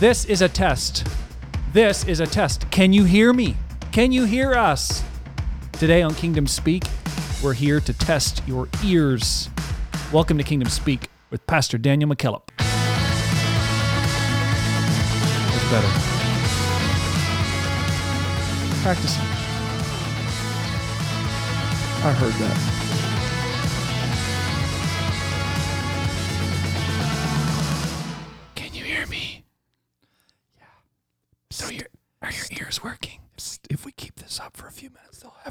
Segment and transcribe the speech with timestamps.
[0.00, 1.06] This is a test.
[1.74, 2.70] This is a test.
[2.70, 3.54] Can you hear me?
[3.92, 5.04] Can you hear us?
[5.72, 6.84] Today on Kingdom Speak,
[7.44, 9.50] we're here to test your ears.
[10.10, 12.48] Welcome to Kingdom Speak with Pastor Daniel McKillop.
[15.50, 15.88] That's better.
[18.80, 19.26] Practicing.
[22.02, 22.79] I heard that.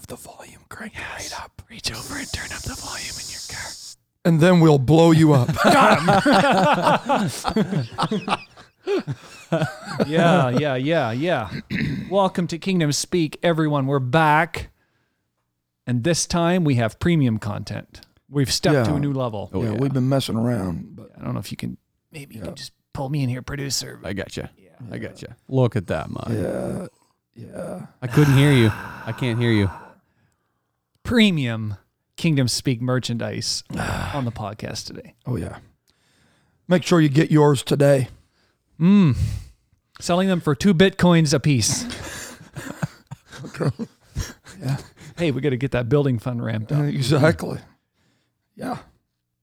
[0.09, 1.61] The volume cranked right up.
[1.69, 3.69] Reach over and turn up the volume in your car.
[4.25, 5.49] And then we'll blow you up.
[10.07, 11.51] yeah, yeah, yeah, yeah.
[12.09, 13.85] Welcome to Kingdom Speak, everyone.
[13.85, 14.71] We're back.
[15.85, 18.01] And this time we have premium content.
[18.27, 19.51] We've stepped to a new level.
[19.53, 21.77] Oh, yeah, we've been messing around, but I don't know if you can,
[22.11, 23.99] maybe you can just pull me in here, producer.
[24.03, 24.49] I got you.
[24.57, 24.69] Yeah.
[24.91, 25.27] I got you.
[25.47, 26.89] Look at that, man.
[27.35, 27.85] yeah, yeah.
[28.01, 28.71] I couldn't hear you.
[29.05, 29.69] I can't hear you.
[31.09, 31.75] Premium
[32.17, 33.63] Kingdom Speak merchandise
[34.13, 35.15] on the podcast today.
[35.25, 35.57] Oh yeah.
[36.67, 38.09] Make sure you get yours today.
[38.79, 39.17] Mm.
[39.99, 41.83] Selling them for two bitcoins a piece.
[44.61, 44.77] Yeah,
[45.17, 46.83] Hey, we got to get that building fund ramped up.
[46.85, 47.57] exactly.
[48.55, 48.77] Yeah.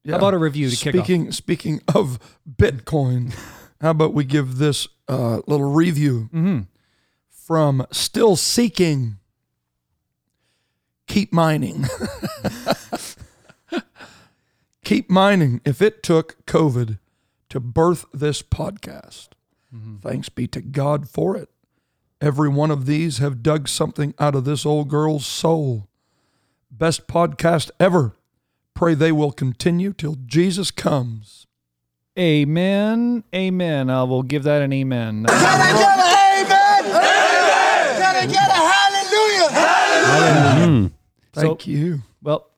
[0.04, 0.12] yeah.
[0.12, 1.04] How about a review to kick off?
[1.06, 3.34] speaking speaking of Bitcoin,
[3.80, 6.58] how about we give this uh, little review Mm-hmm.
[7.30, 9.16] from Still Seeking.
[11.06, 11.86] Keep mining.
[14.84, 15.60] Keep mining.
[15.64, 16.98] If it took COVID
[17.48, 19.28] to birth this podcast,
[20.02, 21.48] thanks be to God for it.
[22.20, 25.88] Every one of these have dug something out of this old girl's soul.
[26.70, 28.16] Best podcast ever.
[28.74, 31.46] Pray they will continue till Jesus comes.
[32.18, 33.24] Amen.
[33.34, 33.90] Amen.
[33.90, 35.26] I will give that an amen.
[35.26, 36.00] Can I get an
[36.46, 36.86] amen?
[36.86, 37.96] Amen.
[38.00, 39.50] Can I get a hallelujah?
[40.66, 40.92] Mm.
[41.42, 42.02] Thank you.
[42.22, 42.48] Well,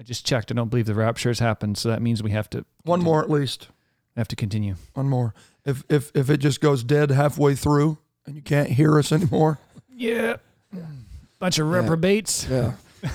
[0.00, 0.50] I just checked.
[0.50, 3.22] I don't believe the rapture has happened, so that means we have to One more
[3.22, 3.68] at least.
[4.16, 4.74] have to continue.
[4.94, 5.34] One more.
[5.64, 9.58] If if if it just goes dead halfway through and you can't hear us anymore.
[9.88, 10.36] Yeah.
[10.74, 11.02] Mm.
[11.38, 12.48] Bunch of reprobates.
[12.48, 12.72] Yeah.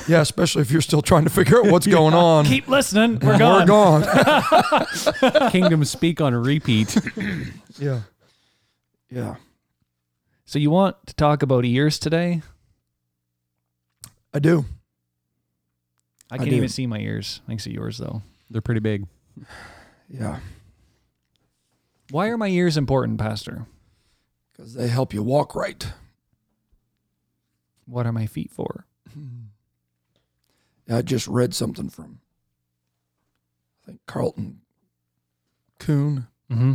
[0.08, 2.46] Yeah, especially if you're still trying to figure out what's going on.
[2.46, 3.20] Keep listening.
[3.20, 3.62] We're gone.
[3.62, 4.02] We're gone.
[5.22, 5.50] gone.
[5.52, 6.98] Kingdom speak on repeat.
[7.80, 8.02] yeah.
[9.10, 9.36] Yeah.
[10.46, 12.42] So you want to talk about ears today?
[14.34, 14.66] I do.
[16.30, 16.56] I I can't do.
[16.58, 17.42] even see my ears.
[17.48, 18.22] I can see yours though.
[18.50, 19.08] They're pretty big.
[20.10, 20.40] Yeah.
[22.10, 23.66] Why are my ears important, Pastor?
[24.52, 25.86] Because they help you walk right.
[27.86, 28.86] What are my feet for?
[30.90, 32.20] I just read something from
[33.84, 34.62] I think Carlton
[35.80, 36.74] Coon Mm-hmm.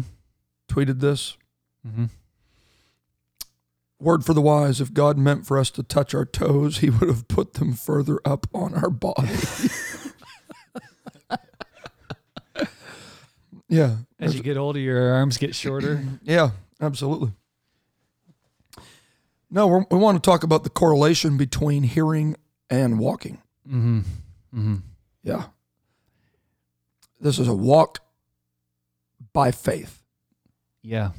[0.69, 1.37] tweeted this.
[1.87, 2.05] Mm-hmm.
[4.03, 7.09] Word for the wise, if God meant for us to touch our toes, he would
[7.09, 9.29] have put them further up on our body.
[13.69, 13.97] yeah.
[14.19, 16.05] As you get older, your arms get shorter.
[16.25, 17.31] Yeah, absolutely.
[19.51, 22.37] No, we're, we want to talk about the correlation between hearing
[22.71, 23.43] and walking.
[23.69, 24.01] mm-hmm.
[24.55, 24.77] Mm-hmm.
[25.23, 25.45] Yeah.
[27.21, 28.01] This is a walk
[29.33, 30.03] by faith.
[30.83, 31.11] Yeah.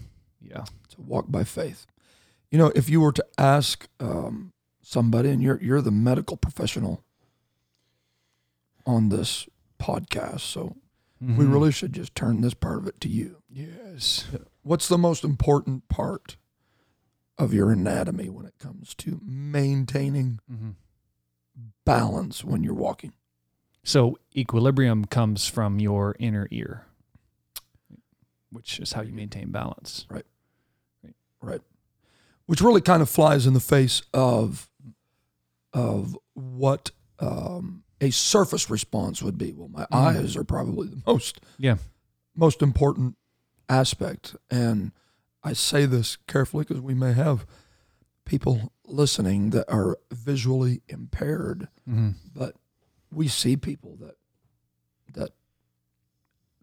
[0.42, 0.66] Yeah.
[0.84, 1.88] It's a walk by faith.
[2.54, 4.54] You know, if you were to ask um,
[4.84, 7.04] somebody, and you're you're the medical professional
[8.86, 9.48] on this
[9.80, 10.76] podcast, so
[11.20, 11.52] we Mhm.
[11.52, 13.42] really should just turn this part of it to you.
[13.50, 14.26] yes.
[14.62, 16.38] What's the most important part
[17.40, 20.70] of your anatomy when it comes to maintaining Mm-hmm.
[21.86, 23.14] balance when you're walking?
[23.84, 26.86] So equilibrium comes from your inner ear,
[28.52, 30.06] which is how you maintain balance.
[30.08, 30.26] Right.
[31.42, 31.62] Right.
[32.46, 34.70] Which really kind of flies in the face of
[35.74, 39.54] of what um, a surface response would be.
[39.54, 41.78] Well, my eyes are probably the most Yeah.
[42.36, 43.16] most important
[43.70, 44.92] aspect, and
[45.42, 47.46] I say this carefully because we may have
[48.26, 52.12] people listening that are visually impaired, Mm-hmm.
[52.36, 52.56] but
[53.12, 54.16] we see people that
[55.14, 55.32] that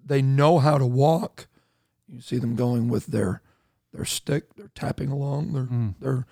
[0.05, 1.47] they know how to walk.
[2.09, 3.41] You see them going with their
[3.93, 5.95] their stick, they're tapping along, they're Mm.
[6.01, 6.27] they're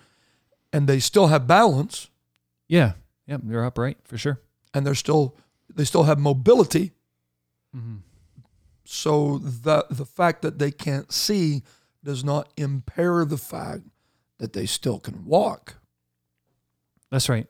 [0.72, 2.08] and they still have balance
[2.69, 2.93] Yeah.
[3.26, 3.40] Yep.
[3.44, 4.40] They're upright for sure.
[4.75, 5.34] and they're still
[5.75, 6.93] they still have mobility.
[7.76, 7.96] Mm-hmm.
[8.84, 11.62] So that the fact that they can't see
[12.02, 13.82] does not impair the fact
[14.38, 15.75] that they still can walk.
[17.11, 17.46] That's right.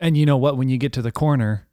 [0.00, 0.56] And you know what?
[0.58, 1.66] When you get to the corner,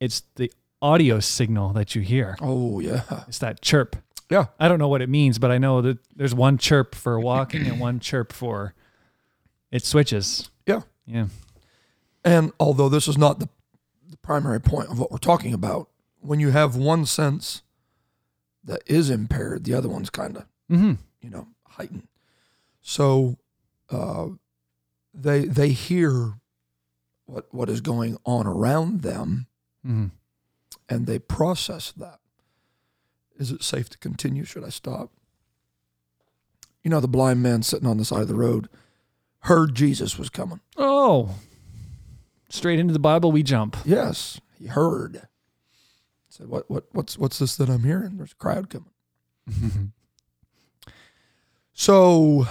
[0.00, 0.50] it's the
[0.80, 2.36] audio signal that you hear.
[2.40, 3.24] Oh yeah.
[3.28, 3.96] It's that chirp.
[4.30, 4.46] Yeah.
[4.58, 7.66] I don't know what it means, but I know that there's one chirp for walking
[7.66, 8.74] and one chirp for
[9.70, 10.50] it switches.
[10.66, 10.80] Yeah.
[11.06, 11.26] Yeah.
[12.24, 13.48] And although this is not the,
[14.08, 15.88] the primary point of what we're talking about,
[16.20, 17.62] when you have one sense
[18.64, 20.94] that is impaired, the other one's kind of, Mm-hmm.
[21.20, 22.08] you know, heightened.
[22.82, 23.36] So
[23.90, 24.26] uh,
[25.14, 26.34] they they hear
[27.26, 29.46] what what is going on around them
[29.86, 30.06] Mm-hmm.
[30.88, 32.18] and they process that.
[33.38, 34.44] Is it safe to continue?
[34.44, 35.10] Should I stop?
[36.82, 38.68] You know, the blind man sitting on the side of the road
[39.40, 40.60] heard Jesus was coming.
[40.76, 41.36] Oh,
[42.48, 43.76] straight into the Bible we jump.
[43.84, 45.22] Yes, he heard.
[46.28, 46.70] Said, "What?
[46.70, 46.84] What?
[46.92, 47.18] What's?
[47.18, 48.16] What's this that I'm hearing?
[48.16, 49.92] There's a crowd coming."
[51.78, 52.46] So,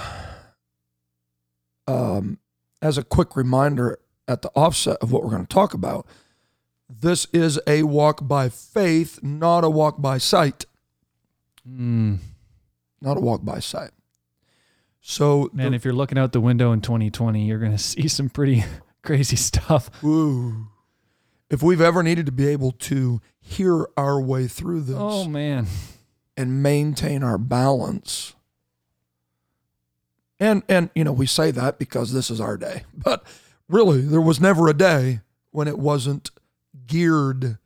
[1.88, 2.38] um,
[2.80, 3.98] as a quick reminder
[4.28, 6.06] at the offset of what we're going to talk about,
[6.88, 10.66] this is a walk by faith, not a walk by sight.
[11.68, 12.20] Mm.
[13.02, 13.92] Not a walk by sight.
[15.02, 18.08] So, Man, the- if you're looking out the window in 2020, you're going to see
[18.08, 18.64] some pretty
[19.04, 19.90] crazy stuff.
[20.04, 20.68] Ooh.
[21.50, 25.68] If we've ever needed to be able to hear our way through this Oh, man.
[26.36, 28.34] and maintain our balance,
[30.40, 33.24] and and you know we say that because this is our day, but
[33.70, 35.22] really there was never a day
[35.52, 36.32] when it wasn't
[36.88, 37.58] geared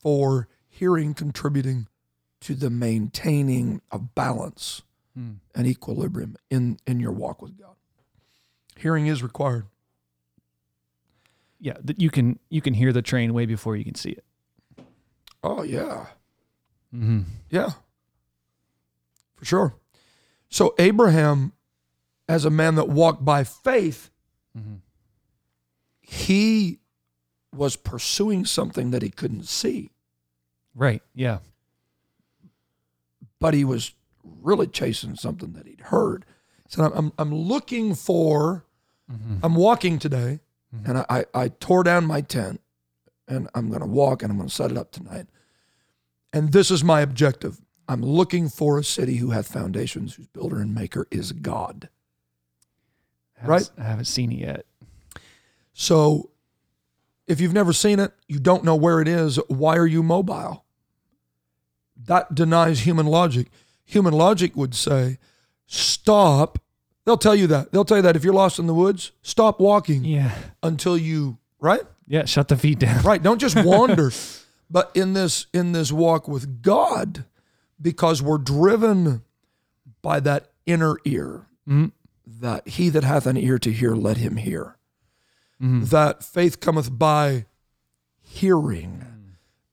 [0.00, 1.88] for hearing contributing
[2.40, 4.82] to the maintaining of balance
[5.14, 5.32] Hmm.
[5.54, 7.74] and equilibrium in in your walk with God.
[8.76, 9.66] Hearing is required.
[11.60, 14.24] Yeah, that you can you can hear the train way before you can see it.
[15.42, 16.06] Oh yeah.
[16.94, 17.22] Mm-hmm.
[17.50, 17.70] Yeah,
[19.34, 19.74] for sure.
[20.48, 21.52] So Abraham,
[22.28, 24.10] as a man that walked by faith,
[24.56, 24.76] Mm-hmm.
[26.00, 26.78] he
[27.54, 29.90] was pursuing something that he couldn't see,
[30.74, 31.02] Right.
[31.14, 31.38] Yeah.
[33.40, 36.24] But he was really chasing something that he'd heard.
[36.64, 38.64] He said, "I'm I'm, I'm looking for.
[39.10, 39.36] Mm-hmm.
[39.42, 40.40] I'm walking today,
[40.84, 42.60] and I, I I tore down my tent,
[43.26, 45.26] and I'm going to walk, and I'm going to set it up tonight.
[46.32, 47.60] And this is my objective.
[47.88, 51.88] I'm looking for a city who hath foundations, whose builder and maker is God.
[53.42, 53.70] Right.
[53.78, 54.66] I haven't seen it yet.
[55.72, 56.30] So
[57.26, 60.64] if you've never seen it, you don't know where it is, why are you mobile?
[62.06, 63.48] That denies human logic.
[63.84, 65.18] Human logic would say,
[65.66, 66.58] stop.
[67.04, 67.72] They'll tell you that.
[67.72, 70.34] They'll tell you that if you're lost in the woods, stop walking Yeah.
[70.62, 71.82] until you, right?
[72.06, 72.24] Yeah.
[72.26, 73.02] Shut the feet down.
[73.02, 73.22] Right.
[73.22, 74.12] Don't just wander.
[74.70, 77.24] but in this in this walk with God,
[77.80, 79.22] because we're driven
[80.02, 81.92] by that inner ear, Mhm.
[82.26, 84.76] that he that hath an ear to hear, let him hear.
[85.62, 85.88] Mhm.
[85.88, 87.46] That faith cometh by
[88.20, 89.04] hearing.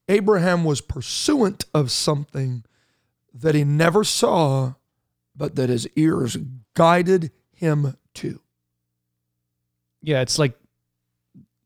[0.07, 2.63] Abraham was pursuant of something
[3.33, 4.75] that he never saw,
[5.35, 6.37] but that his ears
[6.73, 8.39] guided him to.
[10.01, 10.21] Yeah.
[10.21, 10.53] It's like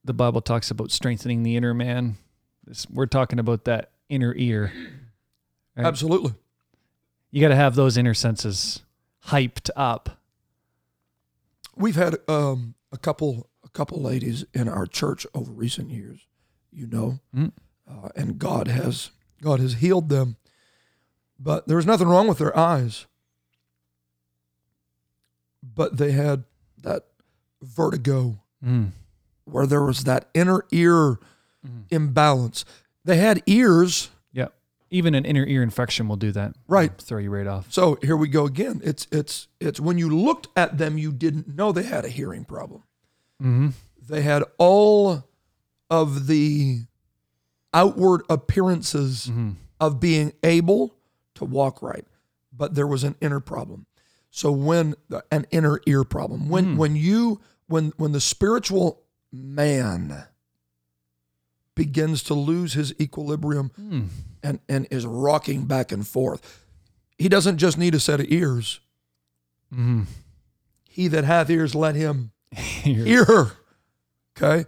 [0.06, 2.16] the Bible talks about strengthening the inner man.
[2.90, 4.72] We're talking about that inner ear.
[5.76, 5.86] Right.
[5.86, 6.34] Absolutely.
[7.32, 8.82] You got to have those inner senses
[9.28, 10.20] hyped up.
[11.76, 16.20] We've had um, a couple a couple ladies in our church over recent years,
[16.72, 17.52] you know, Mm.
[17.90, 20.36] Uh, and God has God has healed them.
[21.40, 23.06] But there was nothing wrong with their eyes.
[25.64, 26.44] But they had
[26.82, 27.06] that
[27.62, 28.92] vertigo Mm.
[29.46, 31.18] where there was that inner ear
[31.66, 31.84] Mhm.
[31.90, 32.66] imbalance.
[33.06, 34.50] They had ears, Yeah.
[34.92, 36.56] Even an inner ear infection will do that.
[36.68, 36.96] Right.
[37.00, 37.72] Throw you right off.
[37.72, 38.82] so here we go again.
[38.84, 42.44] It's it's it's when you looked at them, you didn't know they had a hearing
[42.46, 42.84] problem.
[43.42, 43.70] Mm-hmm.
[44.08, 45.24] they had all
[45.90, 46.86] of the
[47.74, 49.52] outward appearances Mm-hmm.
[49.80, 50.96] of being able
[51.36, 52.06] to walk right
[52.56, 53.86] but there was an inner problem
[54.32, 54.96] so when
[55.32, 60.26] an inner ear problem when when you when when the spiritual man
[61.76, 64.08] begins to lose his equilibrium Mm.
[64.44, 66.66] and and is rocking back and forth
[67.18, 68.80] he doesn't just need a set of ears
[69.74, 70.04] Mm-hmm.
[70.90, 73.06] he that hath ears let him Hear.
[73.06, 73.52] hear.
[74.36, 74.68] Okay.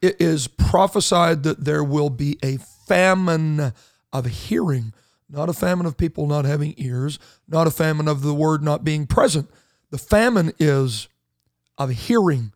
[0.00, 3.72] It is prophesied that there will be a famine
[4.12, 4.92] of hearing,
[5.28, 8.84] not a famine of people not having ears, not a famine of the word not
[8.84, 9.50] being present.
[9.90, 11.08] The famine is
[11.76, 12.52] of hearing,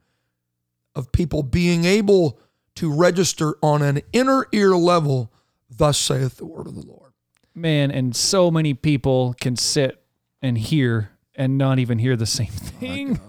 [0.95, 2.39] of people being able
[2.77, 5.33] to register on an inner ear level,
[5.71, 7.13] thus saith the word of the Lord.
[7.55, 10.03] Man, and so many people can sit
[10.41, 13.21] and hear and not even hear the same oh thing.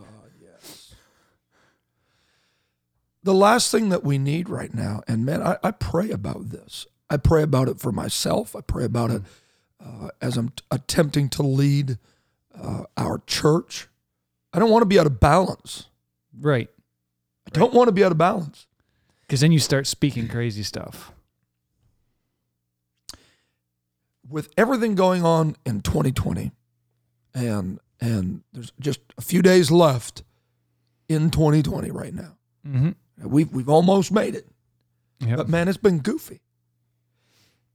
[3.24, 6.86] The last thing that we need right now, and man, I, I pray about this.
[7.10, 8.56] I pray about it for myself.
[8.56, 9.22] I pray about it
[9.84, 11.98] uh, as I'm t- attempting to lead
[12.60, 13.88] uh, our church.
[14.53, 15.88] I don't want to be out of balance.
[16.38, 16.70] Right.
[17.48, 18.68] I don't want to be out of balance.
[19.22, 21.12] Because then you start speaking crazy stuff.
[24.27, 26.51] With everything going on in 2020,
[27.34, 30.24] and and there's just a few days left
[31.08, 32.38] in 2020 right now.
[32.68, 32.92] Mm-hmm.
[33.24, 34.48] We've we've almost made it.
[35.20, 35.38] Yep.
[35.38, 36.42] But man, it's been goofy.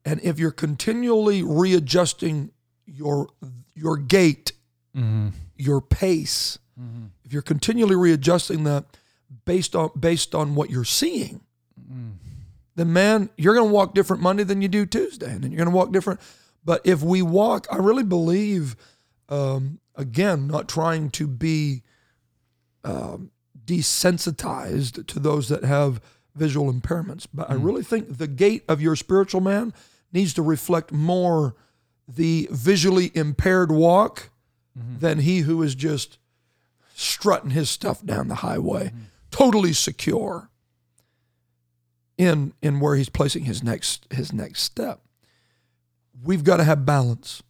[0.04, 2.50] And if you're continually readjusting
[2.86, 3.28] your
[3.74, 4.52] your gait,
[4.96, 5.28] mm-hmm.
[5.56, 6.58] your pace,
[7.24, 8.84] if you're continually readjusting that
[9.44, 11.40] based on based on what you're seeing,
[12.78, 15.58] then man, you're going to walk different Monday than you do Tuesday, and then you're
[15.58, 16.20] going to walk different.
[16.64, 18.76] But if we walk, I really believe,
[19.28, 21.82] um, again, not trying to be
[22.84, 23.32] um,
[23.68, 26.00] desensitized to those that have
[26.34, 27.62] visual impairments, but I hmm.
[27.62, 29.74] really think the gait of your spiritual man
[30.12, 31.54] needs to reflect more
[32.06, 34.30] the visually impaired walk
[34.76, 34.98] mm-hmm.
[35.00, 36.18] than he who is just
[36.94, 39.00] strutting his stuff down the highway, mm-hmm.
[39.30, 40.48] totally secure
[42.16, 45.00] in in where he's placing his next his next step.
[46.24, 47.42] We've got to have balance.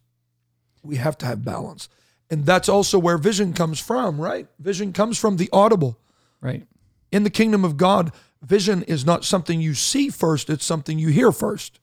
[0.83, 1.87] We have to have balance.
[2.29, 4.47] And that's also where vision comes from, right?
[4.59, 5.97] Vision comes from the audible.
[6.41, 6.65] Right.
[7.11, 11.09] In the kingdom of God, vision is not something you see first, it's something you
[11.09, 11.79] hear first.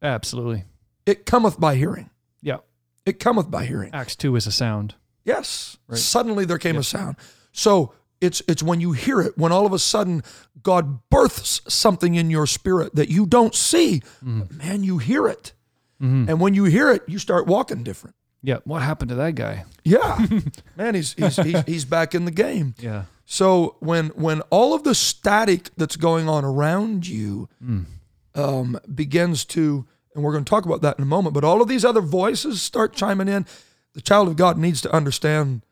[0.00, 0.64] Absolutely.
[1.06, 2.10] It cometh by hearing.
[2.40, 2.58] Yeah.
[3.04, 3.90] It cometh by hearing.
[3.92, 4.94] Acts 2 is a sound.
[5.24, 5.76] Yes.
[5.86, 5.98] Right.
[5.98, 7.16] Suddenly there came a sound.
[7.52, 10.22] So it's it's when you hear it, when all of a sudden
[10.62, 14.40] God births something in your spirit that you don't see, mm-hmm.
[14.40, 15.52] but man, you hear it.
[16.00, 16.28] Mm-hmm.
[16.28, 18.16] And when you hear it, you start walking different.
[18.42, 18.58] Yeah.
[18.64, 19.64] What happened to that guy?
[19.84, 20.26] Yeah.
[20.76, 22.74] man, he's he's, he's he's back in the game.
[22.78, 23.04] Yeah.
[23.24, 27.48] So when when all of the static that's going on around you
[28.34, 31.62] um, begins to, and we're going to talk about that in a moment, but all
[31.62, 33.46] of these other voices start chiming in.
[33.94, 35.62] The child of God needs to understand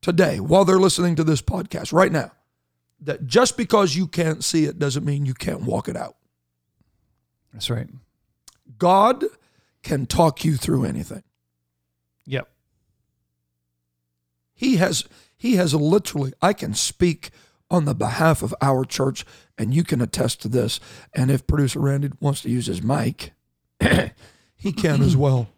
[0.00, 2.30] today, while they're listening to this podcast right now,
[3.00, 6.16] that just because you can't see it doesn't mean you can't walk it out.
[7.52, 7.88] That's right.
[8.78, 9.24] God
[9.82, 11.22] can talk you through anything.
[12.26, 12.48] Yep.
[14.54, 15.04] He has
[15.36, 17.30] he has literally I can speak
[17.70, 19.24] on the behalf of our church
[19.58, 20.80] and you can attest to this
[21.12, 23.32] and if producer Randy wants to use his mic
[24.56, 25.48] he can as well.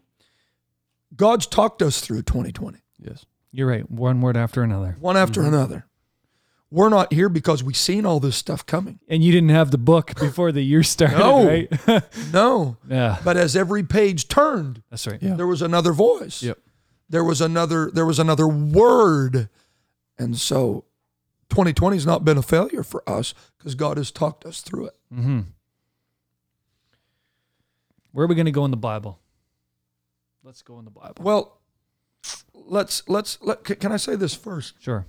[1.15, 3.25] God's talked us through 2020 Yes.
[3.51, 3.89] You're right.
[3.89, 4.97] One word after another.
[4.99, 5.53] one after mm-hmm.
[5.53, 5.85] another.
[6.69, 8.99] We're not here because we've seen all this stuff coming.
[9.07, 11.47] And you didn't have the book before the year started, No.
[11.47, 12.03] right?
[12.33, 12.77] No.
[12.89, 13.17] yeah.
[13.23, 15.21] But as every page turned, That's right.
[15.21, 15.35] Yeah.
[15.35, 16.43] there was another voice.
[16.43, 16.59] Yep.
[17.09, 19.49] There was another there was another word.
[20.17, 20.85] And so
[21.49, 24.97] 2020 has not been a failure for us because God has talked us through it.
[25.13, 25.41] Mm-hmm.
[28.11, 29.19] Where are we going to go in the Bible?
[30.43, 31.15] Let's go in the Bible.
[31.21, 31.59] Well,
[32.53, 34.81] let's let's let can I say this first?
[34.81, 35.05] Sure.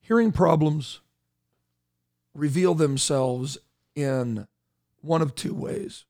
[0.00, 1.00] Hearing problems
[2.34, 3.58] reveal themselves
[3.94, 4.48] in
[5.00, 6.04] one of two ways.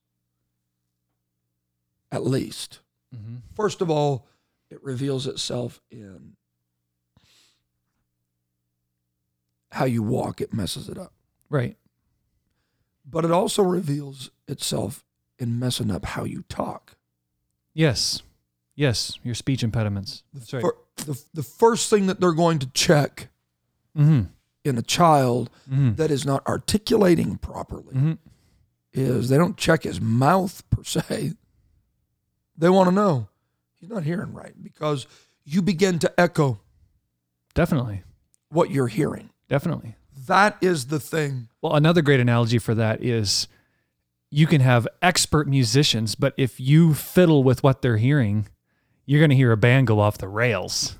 [2.10, 2.80] At least.
[3.14, 3.36] Mm-hmm.
[3.54, 4.26] First of all,
[4.70, 6.36] it reveals itself in
[9.70, 11.12] how you walk, it messes it up.
[11.48, 11.76] Right.
[13.08, 15.04] But it also reveals itself
[15.38, 16.96] in messing up how you talk.
[17.74, 18.22] Yes.
[18.74, 19.18] Yes.
[19.22, 20.22] Your speech impediments.
[20.32, 20.62] That's right.
[20.62, 23.28] Fir- the, the first thing that they're going to check
[23.96, 24.22] Mm-hmm.
[24.64, 25.96] in a child Mm-hmm.
[25.96, 28.12] that is not articulating properly Mm-hmm.
[28.94, 31.32] is they don't check his mouth per se.
[32.62, 33.26] They want to know
[33.74, 35.08] he's not hearing right because
[35.44, 36.60] you begin to echo
[37.54, 38.04] Definitely.
[38.50, 39.30] what you're hearing.
[39.48, 39.96] Definitely.
[40.28, 41.48] That is the thing.
[41.60, 43.48] Well, another great analogy for that is
[44.30, 48.46] you can have expert musicians, but if you fiddle with what they're hearing,
[49.06, 50.94] you're going to hear a band go off the rails,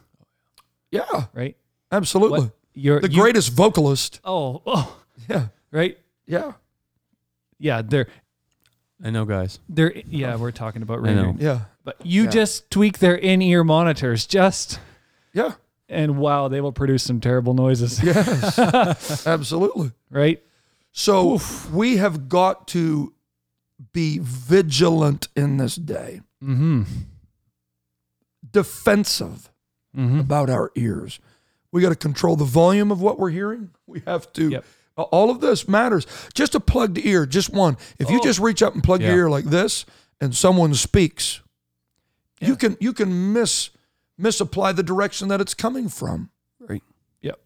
[0.90, 1.56] Yeah, right?
[1.92, 2.40] absolutely.
[2.40, 4.18] What you're The you- greatest vocalist.
[4.24, 5.96] Oh, oh, Yeah, right.
[6.26, 6.54] yeah,
[7.60, 8.08] Yeah, they're
[9.02, 9.58] I know, guys.
[9.68, 10.36] they're yeah.
[10.36, 11.30] We're talking about I know.
[11.32, 12.30] radio, yeah, but you Yeah.
[12.30, 14.78] just tweak their in-ear monitors, just
[15.32, 15.54] yeah.
[15.88, 18.58] and wow, they will produce some terrible noises, Yes,
[19.26, 19.90] absolutely.
[20.10, 20.42] right?
[20.92, 21.40] So
[21.72, 23.12] we have got to
[23.92, 26.82] be vigilant in this day, Mm-hmm.
[28.50, 29.48] defensive
[29.96, 30.20] Mm-hmm.
[30.20, 31.20] about our ears.
[31.70, 33.72] We got to control the volume of what we're hearing.
[33.86, 34.48] We have to.
[34.48, 34.64] Yep.
[34.96, 36.06] All of this matters.
[36.34, 37.76] Just a plugged ear, just one.
[37.98, 38.22] If you Oh.
[38.24, 39.08] just reach up and plug Yeah.
[39.08, 39.84] your ear like this,
[40.20, 41.40] and someone speaks,
[42.40, 42.48] Yeah.
[42.48, 43.70] you can you can miss
[44.18, 46.30] misapply the direction that it's coming from.
[46.60, 46.82] Right.
[47.22, 47.40] Yep.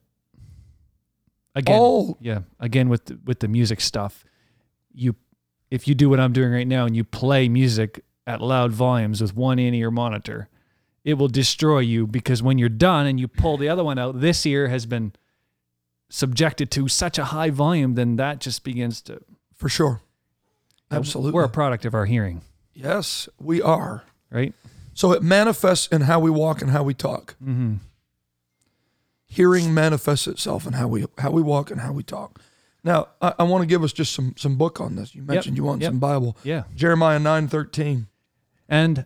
[1.55, 2.41] Again, All yeah.
[2.61, 4.25] Again with the, with the music stuff,
[4.93, 5.15] you
[5.71, 9.21] if you do what I'm doing right now and you play music at loud volumes
[9.21, 10.49] with one in ear monitor,
[11.05, 14.21] it will destroy you because when you're done and you pull the other one out,
[14.21, 15.12] this ear has been
[16.09, 19.21] subjected to such a high volume, then that just begins to.
[19.55, 20.01] For sure.
[20.91, 21.33] Absolutely.
[21.33, 22.43] We're a product of our hearing,
[22.75, 24.05] yes, we are.
[24.31, 24.55] right?
[24.95, 27.37] So it manifests in how we walk and how we talk.
[27.43, 27.75] Mm-hmm.
[29.27, 32.41] Hearing manifests itself in how we how we walk and how we talk.
[32.85, 35.15] Now, I, I want to give us just some some book on this.
[35.15, 35.91] You mentioned you want yep.
[35.91, 36.37] some Bible.
[36.45, 36.65] Yeah.
[36.75, 38.07] Jeremiah nine thirteen.
[38.69, 39.05] And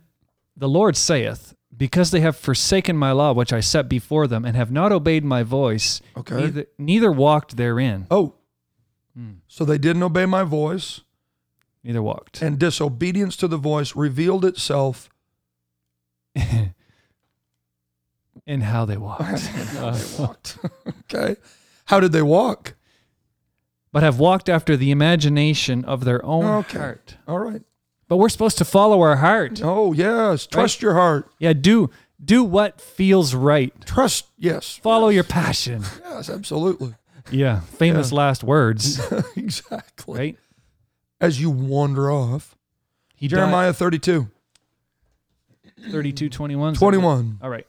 [0.55, 4.55] the Lord saith, Because they have forsaken my law which I set before them, and
[4.55, 6.35] have not obeyed my voice, Okay.
[6.35, 8.35] neither, neither walked therein, Oh,
[9.15, 9.31] Hmm.
[9.47, 11.01] so they didn't obey my voice,
[11.83, 12.41] neither walked.
[12.41, 15.09] and disobedience to the voice revealed itself.
[18.45, 19.21] in how they walked.
[19.47, 20.57] How they walked.
[21.13, 21.35] okay.
[21.85, 22.75] How did they walk?
[23.93, 26.77] but have walked after the imagination of their own Okay.
[26.79, 27.17] heart.
[27.27, 27.61] All right.
[28.11, 29.61] But we're supposed to follow our heart.
[29.63, 30.45] Oh yes.
[30.45, 31.31] Trust your heart.
[31.39, 31.89] Yeah, do
[32.21, 33.73] do what feels right.
[33.85, 34.27] Trust.
[34.37, 34.75] Yes.
[34.83, 35.83] Follow your passion.
[36.03, 36.29] Yes.
[36.29, 36.95] Absolutely.
[37.31, 38.99] Yeah, famous last words,
[39.37, 40.19] exactly.
[40.19, 40.37] right?
[41.21, 42.57] As you wander off.
[43.15, 44.27] He Jeremiah 32,
[45.63, 46.73] died 32 21.
[46.73, 47.39] 21.
[47.41, 47.65] All right.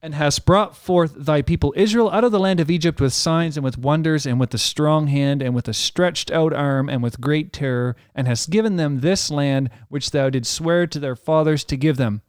[0.00, 3.56] And hast brought forth thy people Israel out of the land of Egypt with signs
[3.56, 7.02] and with wonders and with a strong hand and with a stretched out arm and
[7.02, 11.16] with great terror, and hast given them this land which thou didst swear to their
[11.16, 12.22] fathers to give them,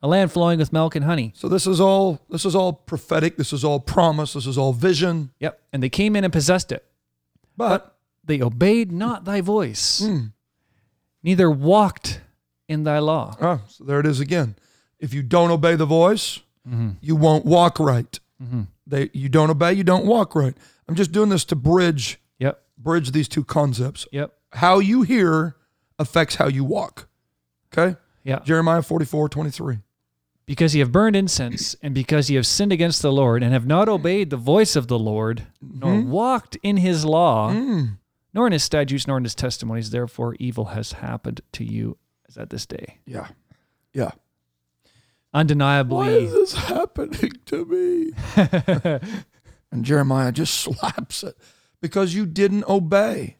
[0.00, 1.32] a land flowing with milk and honey.
[1.34, 3.36] So this is all this is all prophetic.
[3.36, 4.34] This is all promise.
[4.34, 5.30] This is all vision.
[5.40, 5.60] Yep.
[5.72, 6.84] And they came in and possessed it.
[7.56, 10.26] But They obeyed not thy voice, Hmm.
[11.24, 12.20] neither walked
[12.68, 13.36] in thy law.
[13.40, 14.54] ah, so there it is again.
[15.00, 16.38] If you don't obey the voice,
[16.68, 16.90] Mm-hmm.
[17.00, 18.18] you won't walk right.
[18.86, 20.54] They you don't obey, you don't walk right.
[20.88, 22.60] I'm just doing this to bridge Yep.
[22.76, 24.06] bridge these two concepts.
[24.12, 24.32] Yep.
[24.54, 25.54] How you hear
[25.98, 27.08] affects how you walk.
[27.72, 27.96] Okay?
[28.24, 28.40] Yeah.
[28.40, 29.78] Jeremiah 44, 23.
[30.44, 33.66] because ye have burned incense, and because ye have sinned against the Lord, and have
[33.66, 37.98] not obeyed the voice of the Lord, nor walked in his law, Mm.
[38.34, 41.96] nor in his statutes, nor in his testimonies, therefore evil has happened to you
[42.28, 42.98] as at this day.
[43.06, 43.28] Yeah.
[43.94, 44.10] Yeah.
[45.34, 48.12] Undeniably, Why is this happening to me?
[49.72, 51.36] and Jeremiah just slaps it
[51.80, 53.38] because you didn't obey.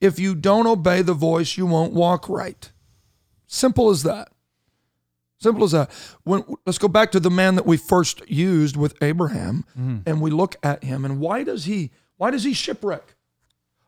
[0.00, 2.70] If you don't obey the voice, you won't walk right.
[3.46, 4.28] Simple as that.
[5.38, 5.90] Simple as that.
[6.22, 9.98] When let's go back to the man that we first used with Abraham, mm-hmm.
[10.06, 13.14] and we look at him, and why does he why does he shipwreck?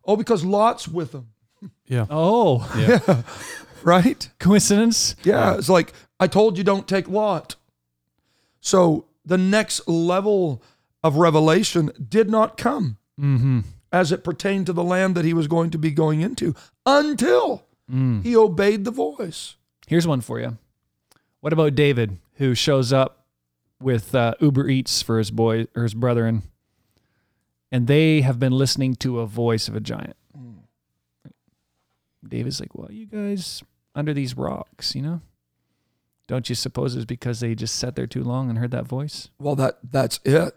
[0.04, 1.28] Oh, because Lot's with him,
[1.86, 2.06] Yeah.
[2.10, 3.22] oh, Yeah.
[3.86, 4.28] right?
[4.38, 5.16] coincidence?
[5.22, 7.56] Yeah, it's like I told you don't take Lot.
[8.60, 10.62] So the next level
[11.02, 13.60] of revelation did not come Mm-hmm.
[13.92, 17.64] as it pertained to the land that he was going to be going into until
[18.22, 19.54] he obeyed the voice.
[19.86, 20.58] Here's one for you.
[21.40, 23.24] What about David, who shows up
[23.80, 26.42] with uh, Uber Eats for his boy or his brethren,
[27.72, 30.16] and they have been listening to a voice of a giant?
[32.26, 33.62] David's like, "Well, you guys
[33.96, 35.20] under these rocks, you know?
[36.28, 39.30] Don't you suppose it's because they just sat there too long and heard that voice?"
[39.40, 40.54] Well, that that's it.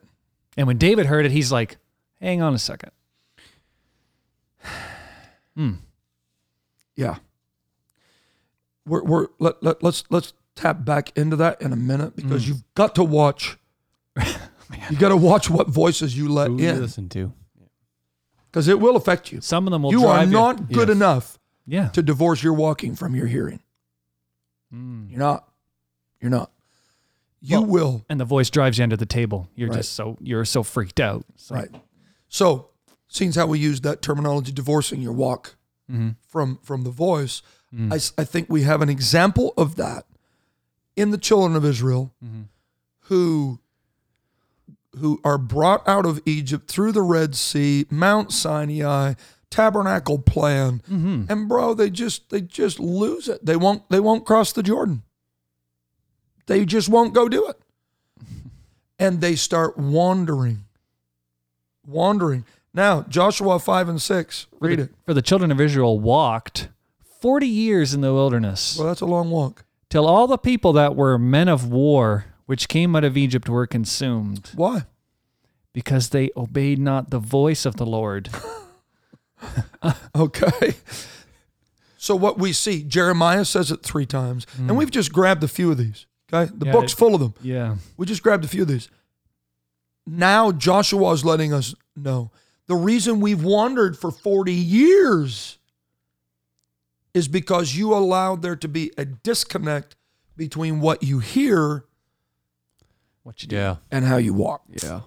[0.57, 1.77] And when David heard it, he's like,
[2.21, 2.91] "Hang on a second.
[5.55, 5.71] Hmm.
[6.95, 7.17] Yeah.
[8.85, 12.63] We're, we're let, let, let's let's tap back into that in a minute because you've
[12.75, 13.57] got to watch.
[14.17, 17.31] you got to watch what voices you let Who you in listen to.
[18.51, 19.41] because it will affect you.
[19.41, 20.95] Some of them will You are drive not good Yes.
[20.97, 21.38] enough
[21.69, 21.89] Yeah.
[21.89, 23.59] to divorce your walking from your hearing.
[24.73, 25.09] Mm.
[25.09, 25.47] You're not.
[26.21, 26.51] You're not.
[27.41, 28.05] You Well, will.
[28.09, 29.49] And the voice drives you under the table.
[29.55, 29.77] You're Right.
[29.77, 31.25] just so you're so freaked out.
[31.37, 31.69] So, Right.
[32.27, 32.69] So,
[33.07, 35.55] seeing how we use that terminology, divorcing your walk
[35.89, 36.15] Mhm.
[36.27, 37.41] from from the voice,
[37.73, 37.93] Mm.
[38.17, 40.05] I, I think we have an example of that
[40.95, 42.45] in the children of Israel, Mhm.
[43.01, 43.59] who
[44.97, 49.13] who are brought out of Egypt through the Red Sea, Mount Sinai,
[49.49, 51.29] tabernacle plan, Mhm.
[51.29, 53.45] and bro, they just they just lose it.
[53.45, 55.03] They won't they won't cross the Jordan.
[56.47, 57.59] They just won't go do it.
[59.01, 60.65] And they start wandering.
[61.87, 62.43] Wandering.
[62.73, 64.47] Now, Joshua 5 and 6.
[64.59, 64.89] For Read the, it.
[65.05, 66.67] For the children of Israel walked
[67.21, 69.63] 40 years in the wilderness Well, that's a long walk.
[69.89, 73.65] till all the people that were men of war which came out of Egypt were
[73.67, 74.83] consumed Why?
[75.73, 78.29] because they obeyed not the voice of the Lord.
[80.15, 80.73] Okay.
[81.97, 84.77] So what we see, Jeremiah says it three times, and hmm.
[84.77, 86.05] we've just grabbed a few of these.
[86.31, 87.33] Okay, the Yeah, book's it- full of them.
[87.41, 87.75] Yeah.
[87.97, 88.89] We just grabbed a few of these.
[90.07, 92.31] Now Joshua is letting us know
[92.67, 95.57] the reason we've wandered for forty years
[97.13, 99.95] is because you allowed there to be a disconnect
[100.37, 101.83] between what you hear
[103.23, 103.55] What you do?
[103.55, 103.75] Yeah.
[103.91, 104.63] and how you walk.
[104.81, 105.01] Yeah.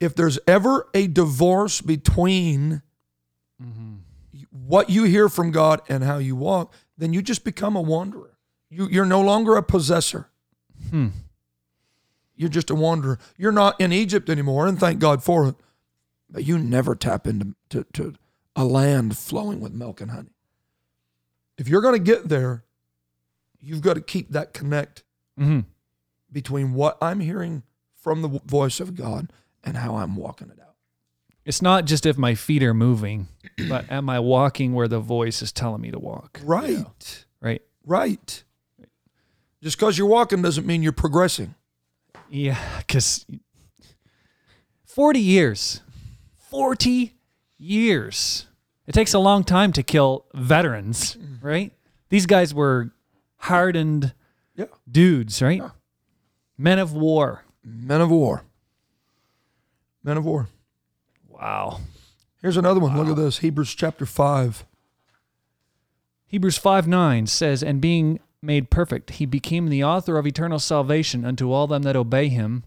[0.00, 2.82] If there's ever a divorce between
[4.50, 8.38] what you hear from God and how you walk, then you just become a wanderer.
[8.70, 10.28] You, you're no longer a possessor.
[10.90, 11.08] Hmm.
[12.36, 13.18] You're just a wanderer.
[13.36, 15.56] You're not in Egypt anymore, and thank God for it.
[16.30, 18.14] But you never tap into to, to
[18.54, 20.34] a land flowing with milk and honey.
[21.56, 22.64] If you're going to get there,
[23.60, 25.02] you've got to keep that connect
[25.36, 25.60] hmm
[26.30, 27.62] between what I'm hearing
[27.94, 29.32] from the voice of God
[29.64, 30.67] and how I'm walking it out.
[31.48, 33.26] It's not just if my feet are moving,
[33.70, 36.42] but am I walking where the voice is telling me to walk?
[36.44, 37.24] Right.
[37.40, 37.62] Right?
[37.86, 38.44] Right.
[39.62, 41.54] Just because you're walking doesn't mean you're progressing.
[42.28, 43.24] Yeah, because
[44.84, 45.80] 40 years.
[46.50, 47.14] 40
[47.56, 48.46] years.
[48.86, 51.46] It takes a long time to kill veterans, mm-hmm.
[51.46, 51.72] right?
[52.10, 52.90] These guys were
[53.38, 54.12] hardened
[54.54, 54.66] Yeah.
[54.90, 55.62] dudes, right?
[56.58, 57.46] Men of war.
[57.64, 58.44] Men of war.
[60.04, 60.48] Men of war.
[61.40, 61.80] Wow.
[62.42, 62.96] Here's another one.
[62.96, 64.64] Look at this Hebrews chapter 5.
[66.26, 71.24] Hebrews 5 9 says, And being made perfect, he became the author of eternal salvation
[71.24, 72.64] unto all them that obey him,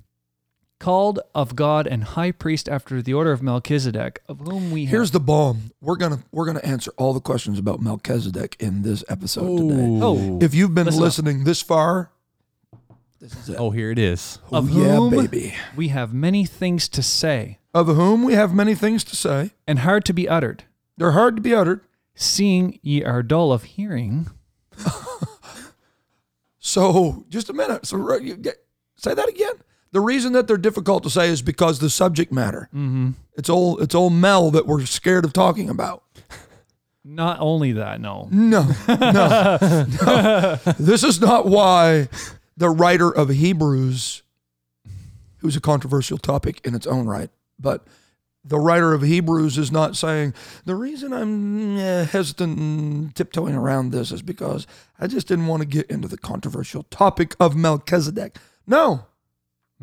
[0.80, 4.92] called of God and high priest after the order of Melchizedek, of whom we have.
[4.92, 5.72] Here's the bomb.
[5.80, 10.00] We're gonna we're gonna answer all the questions about Melchizedek in this episode today.
[10.02, 10.40] Oh.
[10.42, 11.06] If you've been Listen up.
[11.06, 12.10] listening this far,
[13.20, 13.58] this is it.
[13.60, 14.40] Oh, here it is.
[14.52, 15.54] Oh, of yeah, whom baby.
[15.76, 19.52] we have many things to say, Of whom we have many things to say.
[19.68, 20.64] and hard to be uttered,
[20.98, 21.82] They're hard to be uttered.
[22.16, 24.28] seeing ye are dull of hearing.
[26.64, 27.88] So just a minute.
[27.88, 27.98] So
[28.96, 29.56] say that again.
[29.94, 32.70] The reason that they're difficult to say is because the subject matter.
[32.74, 33.10] Mm-hmm.
[33.34, 33.82] It's old.
[33.82, 36.04] It's old Mel that we're scared of talking about.
[37.04, 38.28] Not only that, no.
[38.32, 39.58] No, no,
[40.06, 40.60] no.
[40.78, 42.10] This is not why
[42.56, 44.22] the writer of Hebrews,
[45.40, 47.86] who's a controversial topic in its own right, but
[48.44, 50.34] the writer of Hebrews is not saying
[50.66, 54.66] the reason I'm eh, hesitant and tiptoeing around this is because
[55.00, 58.38] I just didn't want to get into the controversial topic of Melchizedek.
[58.66, 59.06] No,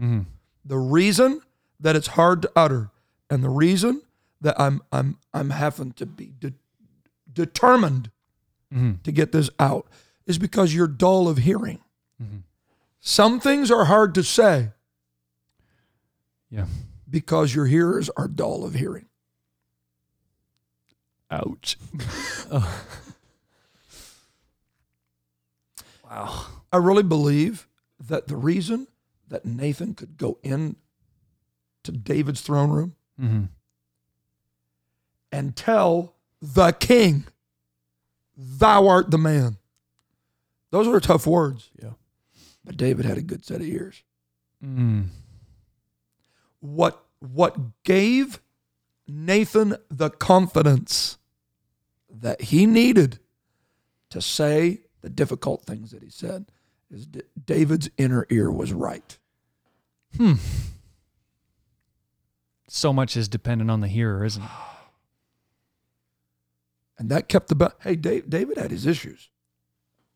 [0.00, 0.26] Mhm.
[0.64, 1.40] the reason
[1.78, 2.90] that it's hard to utter,
[3.30, 4.02] and the reason
[4.40, 6.54] that I'm I'm I'm having to be de-
[7.32, 8.10] determined
[8.74, 9.02] Mhm.
[9.04, 9.86] to get this out
[10.26, 11.78] is because you're dull of hearing.
[13.00, 14.72] Some things are hard to say
[16.50, 16.66] Yeah.
[17.08, 19.06] Because your hearers are dull of hearing.
[21.30, 21.76] Ouch.
[26.10, 26.46] Wow.
[26.72, 27.68] I really believe
[28.00, 28.86] that the reason
[29.28, 30.76] that Nathan could go in
[31.84, 33.44] to David's throne room Mm-hmm.
[35.32, 37.24] and tell the king,
[38.36, 39.56] Thou art the man.
[40.70, 41.68] Those are tough words.
[41.82, 41.94] Yeah.
[42.64, 44.04] But David had a good set of ears.
[44.64, 45.06] Mm.
[46.60, 48.40] What what gave
[49.06, 51.18] Nathan the confidence
[52.10, 53.18] that he needed
[54.10, 56.46] to say the difficult things that he said
[56.90, 59.18] is D- David's inner ear was right.
[60.16, 60.34] Hmm.
[62.68, 64.50] So much is dependent on the hearer, isn't it?
[66.98, 69.30] And that kept the ba- hey Dave, David had his issues.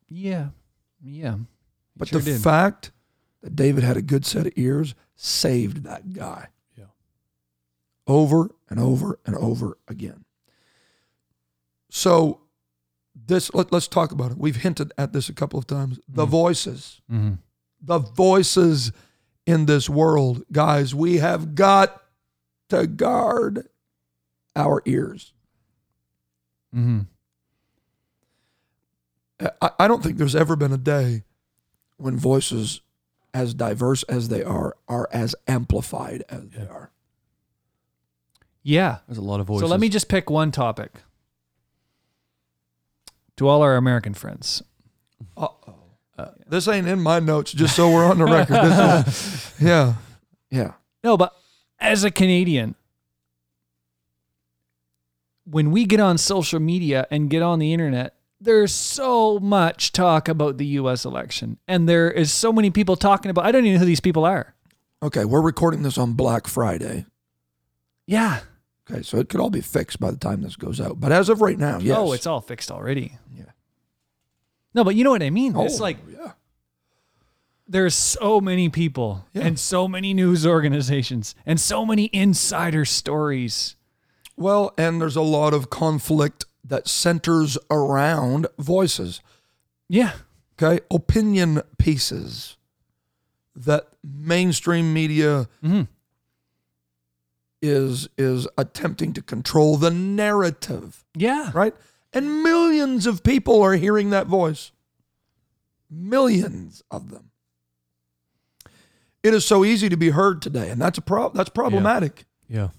[0.08, 0.48] Yeah.
[1.02, 1.36] Yeah.
[1.96, 2.40] But sure the did.
[2.40, 2.90] fact
[3.42, 4.94] that David had a good set of ears
[5.24, 6.48] saved that guy.
[6.76, 6.86] Yeah.
[8.08, 10.24] Over and over and over again.
[11.90, 12.40] So
[13.14, 14.38] this let, us talk about it.
[14.38, 16.00] We've hinted at this a couple of times.
[16.08, 17.00] The voices.
[17.10, 17.38] Mhm.
[17.80, 18.90] The voices
[19.46, 22.02] in this world, guys, we have got
[22.70, 23.68] to guard
[24.56, 25.32] our ears.
[26.74, 27.00] Mm-hmm.
[29.60, 31.22] I, I don't think there's ever been a day
[31.96, 32.80] when voices
[33.34, 36.90] as diverse as they are are as amplified as they are.
[38.62, 38.98] Yeah.
[39.08, 39.62] There's a lot of voices.
[39.62, 40.92] So let me just pick one topic.
[43.36, 44.62] To all our American friends.
[45.36, 45.74] Uh-oh.
[46.18, 48.56] Uh, this ain't in my notes, just so we're on the record.
[48.56, 49.94] This is, yeah.
[50.50, 50.72] Yeah.
[51.02, 51.34] No, but
[51.80, 52.74] as a Canadian,
[55.44, 60.28] when we get on social media and get on the internet, there's so much talk
[60.28, 61.58] about the US election.
[61.68, 64.24] And there is so many people talking about I don't even know who these people
[64.24, 64.54] are.
[65.02, 67.06] Okay, we're recording this on Black Friday.
[68.06, 68.40] Yeah.
[68.90, 70.98] Okay, so it could all be fixed by the time this goes out.
[71.00, 71.96] But as of right now, yes.
[71.96, 73.16] Oh, it's all fixed already.
[73.32, 73.44] Yeah.
[74.74, 75.54] No, but you know what I mean?
[75.56, 76.32] Oh, It's like yeah.
[77.68, 79.42] there's so many people Yeah.
[79.46, 83.76] and so many news organizations and so many insider stories.
[84.36, 89.20] Well, and there's a lot of conflict that centers around voices.
[89.88, 90.12] Yeah.
[90.60, 92.56] Okay, opinion pieces
[93.54, 95.88] that mainstream media Mhm.
[97.60, 101.50] is is attempting to control the narrative, Yeah.
[101.54, 101.74] right?
[102.12, 104.72] And millions of people are hearing that voice.
[105.90, 107.30] Millions of them.
[109.22, 112.24] It is so easy to be heard today, and that's a prob- that's problematic.
[112.48, 112.70] Yeah.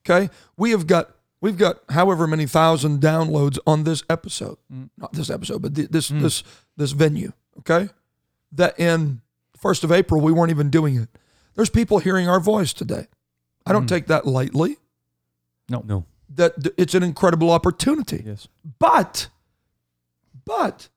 [0.00, 4.88] Okay, we have got we've got however many thousand downloads on this episode, mm.
[4.96, 6.22] not this episode, but th- this mm.
[6.22, 6.42] this
[6.76, 7.32] this venue.
[7.58, 7.90] Okay,
[8.50, 9.20] that in
[9.56, 11.08] first of April we weren't even doing it.
[11.54, 13.06] There's people hearing our voice today.
[13.66, 13.88] I don't mm.
[13.88, 14.78] take that lightly.
[15.68, 16.06] No, no.
[16.30, 18.22] That th- it's an incredible opportunity.
[18.26, 18.48] Yes.
[18.78, 19.28] But,
[20.44, 20.88] but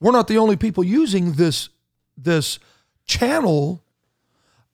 [0.00, 1.68] we're not the only people using this
[2.16, 2.60] this
[3.06, 3.82] channel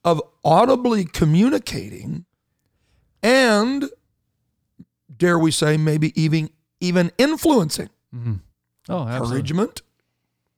[0.05, 2.25] of audibly communicating
[3.23, 3.89] and
[5.17, 6.49] dare we say maybe even
[6.79, 8.27] even influencing Oh,
[9.07, 9.07] absolutely.
[9.37, 9.81] encouragement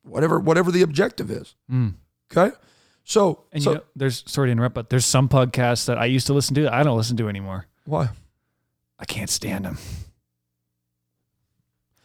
[0.02, 1.94] whatever whatever the objective is Mm.
[2.32, 2.54] okay
[3.08, 6.06] so, And so you know, there's sorry to interrupt, but there's some podcasts that I
[6.06, 7.66] used to listen to that I don't listen to anymore.
[7.84, 8.08] why
[8.98, 9.78] I can't stand them.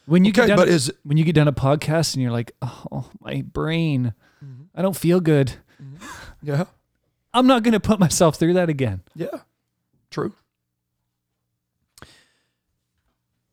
[0.06, 2.32] When you okay get done, but is when you get done a podcast and you're
[2.32, 4.64] like, oh, my brain, Mm-hmm.
[4.76, 5.54] I don't feel good.
[6.42, 6.66] yeah
[7.34, 9.02] I'm not going to put myself through that again.
[9.16, 9.42] Yeah,
[10.10, 10.34] true.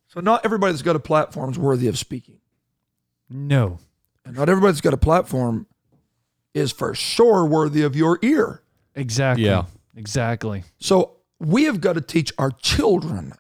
[0.09, 2.39] So not everybody that's got a platform is worthy of speaking,
[3.29, 3.79] No.
[4.25, 5.67] and not everybody that's got a platform
[6.55, 8.63] is for sure worthy of your ear.
[8.95, 9.45] Exactly.
[9.45, 9.65] Yeah.
[9.97, 10.65] Exactly.
[10.81, 13.33] So we have got to teach our children.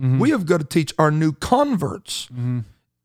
[0.00, 0.18] Mm-hmm.
[0.18, 2.28] We have got to teach our new converts.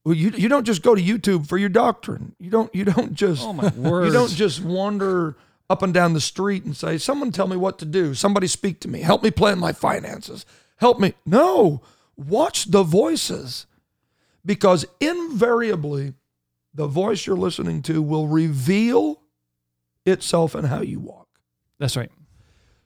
[0.06, 2.36] Well, you you don't just go to YouTube for your doctrine.
[2.40, 4.06] You don't you don't just Oh my word.
[4.08, 5.36] you don't just wander
[5.70, 8.14] up and down the street and say, "Someone tell me what to do.
[8.16, 9.02] Somebody speak to me.
[9.02, 10.46] Help me plan my finances.
[10.78, 11.82] Help me." No,
[12.20, 13.66] watch the voices,
[14.46, 16.14] because invariably,
[16.74, 19.22] the voice you're listening to will reveal
[20.06, 21.28] itself in how you walk.
[21.78, 22.12] That's right.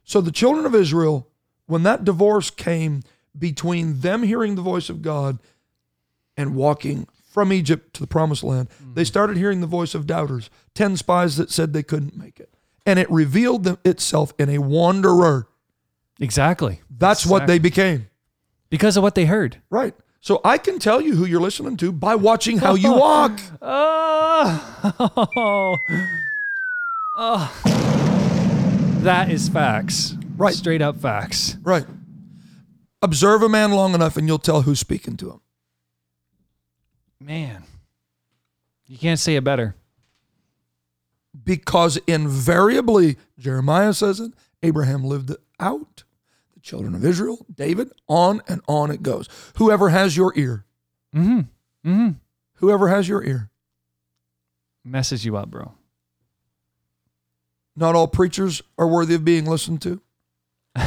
[0.04, 1.30] So the children of Israel,
[1.66, 3.04] when that divorce came
[3.38, 5.40] between them hearing the voice of God
[6.38, 8.94] and walking from Egypt to the promised land, mm-hmm.
[8.94, 12.54] they started hearing the voice of doubters, 10 spies that said they couldn't make it.
[12.86, 15.48] And it revealed them, itself in a wanderer.
[16.20, 16.82] Exactly.
[16.90, 18.10] That's what they became.
[18.74, 19.62] Because of what they heard.
[19.70, 19.94] Right.
[20.20, 23.40] So I can tell you who you're listening to by watching how you walk.
[27.16, 27.16] Oh.
[27.16, 29.00] oh.
[29.04, 30.16] That is facts.
[30.36, 30.56] Right.
[30.56, 31.58] Straight up facts.
[31.62, 31.86] Right.
[33.04, 35.42] Observe a man long enough and you'll tell who's speaking to him.
[37.22, 37.66] Man.
[38.88, 39.76] You can't say it better.
[41.46, 44.32] because invariably Jeremiah says it,
[44.64, 46.03] Abraham lived it out,
[46.64, 49.28] children of Israel, David, on and on it goes.
[49.58, 50.66] Whoever has your ear,
[51.16, 51.40] Mm-hmm.
[51.88, 52.10] Mm-hmm.
[52.56, 53.52] whoever has your ear.
[54.84, 55.74] Messes you up, bro.
[57.76, 60.02] Not all preachers are worthy of being listened to.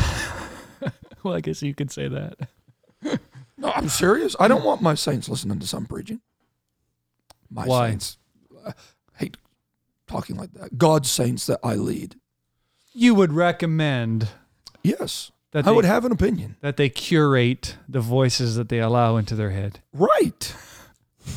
[1.23, 2.39] Well, I guess you could say that.
[3.59, 4.37] No, I'm serious.
[4.39, 6.21] I don't want my saints listening to some preaching.
[7.51, 7.89] My Why?
[7.91, 8.19] saints.
[8.67, 8.75] I
[9.17, 9.39] hate
[10.07, 10.77] talking like that.
[10.77, 12.17] God's saints that I lead.
[12.93, 14.29] You would recommend
[14.83, 15.33] Yes.
[15.53, 16.57] That I they- would have an opinion.
[16.61, 19.81] that they curate the voices that they allow into their head.
[19.93, 20.55] Right.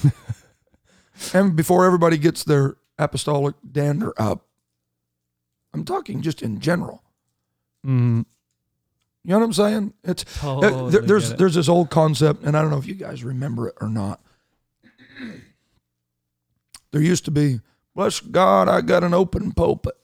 [1.34, 4.46] and before everybody gets their apostolic dander up,
[5.74, 7.04] I'm talking just in general.
[7.86, 8.26] Mm,
[9.24, 9.94] You know what I'm saying?
[10.04, 11.38] It's uh, Totally there- there's it.
[11.38, 14.20] there's this old concept, and I don't know if you guys remember it or not.
[16.92, 17.60] There used to be,
[17.96, 19.96] bless God, I got an open pulpit.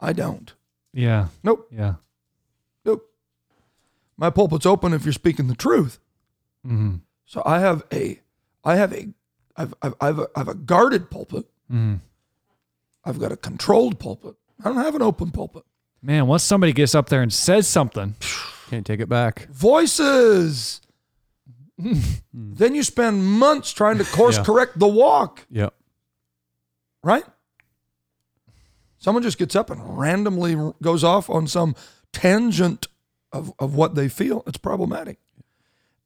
[0.00, 0.52] I don't.
[0.94, 1.28] yeah.
[1.42, 1.94] Nope, Yeah.
[4.20, 4.26] Nope.
[4.26, 5.98] My pulpit's open if you're speaking the truth.
[6.66, 6.96] Mm-hmm.
[7.24, 8.20] So I have a,
[8.64, 9.08] I have a,
[9.56, 11.46] I've I've I've a, I've a guarded pulpit.
[11.70, 11.96] Mm-hmm.
[13.04, 14.34] I've got a controlled pulpit.
[14.62, 15.62] I don't have an open pulpit.
[16.02, 18.14] Man, once somebody gets up there and says something,
[18.68, 19.48] Can't take it back.
[19.50, 20.80] Voices.
[22.34, 24.44] then you spend months trying to course Yeah.
[24.44, 25.46] correct the walk.
[25.50, 25.70] Yeah.
[27.02, 27.24] right?
[28.98, 31.74] Someone just gets up and randomly goes off on some
[32.12, 32.86] tangent
[33.32, 34.42] of, of what they feel.
[34.46, 35.18] It's problematic.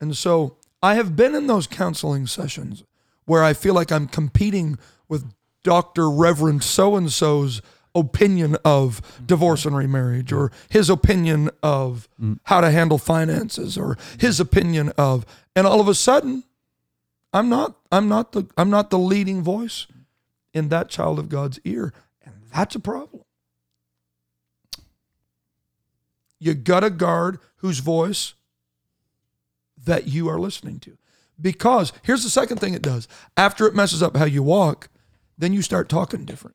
[0.00, 2.84] And so I have been in those counseling sessions
[3.24, 5.32] where I feel like I'm competing with
[5.62, 6.10] Dr.
[6.10, 7.62] Reverend so and so's
[7.94, 12.08] opinion of divorce and remarriage or his opinion of
[12.44, 16.42] how to handle finances or his opinion of and all of a sudden
[17.34, 19.86] I'm not I'm not the I'm not the leading voice
[20.54, 21.92] in that child of God's ear.
[22.24, 23.23] And that's a problem.
[26.44, 28.34] You got to guard whose voice
[29.82, 30.98] that you are listening to
[31.40, 33.08] Because here's the second thing it does.
[33.34, 34.88] After it messes up how you walk,
[35.38, 36.54] then you start talking different.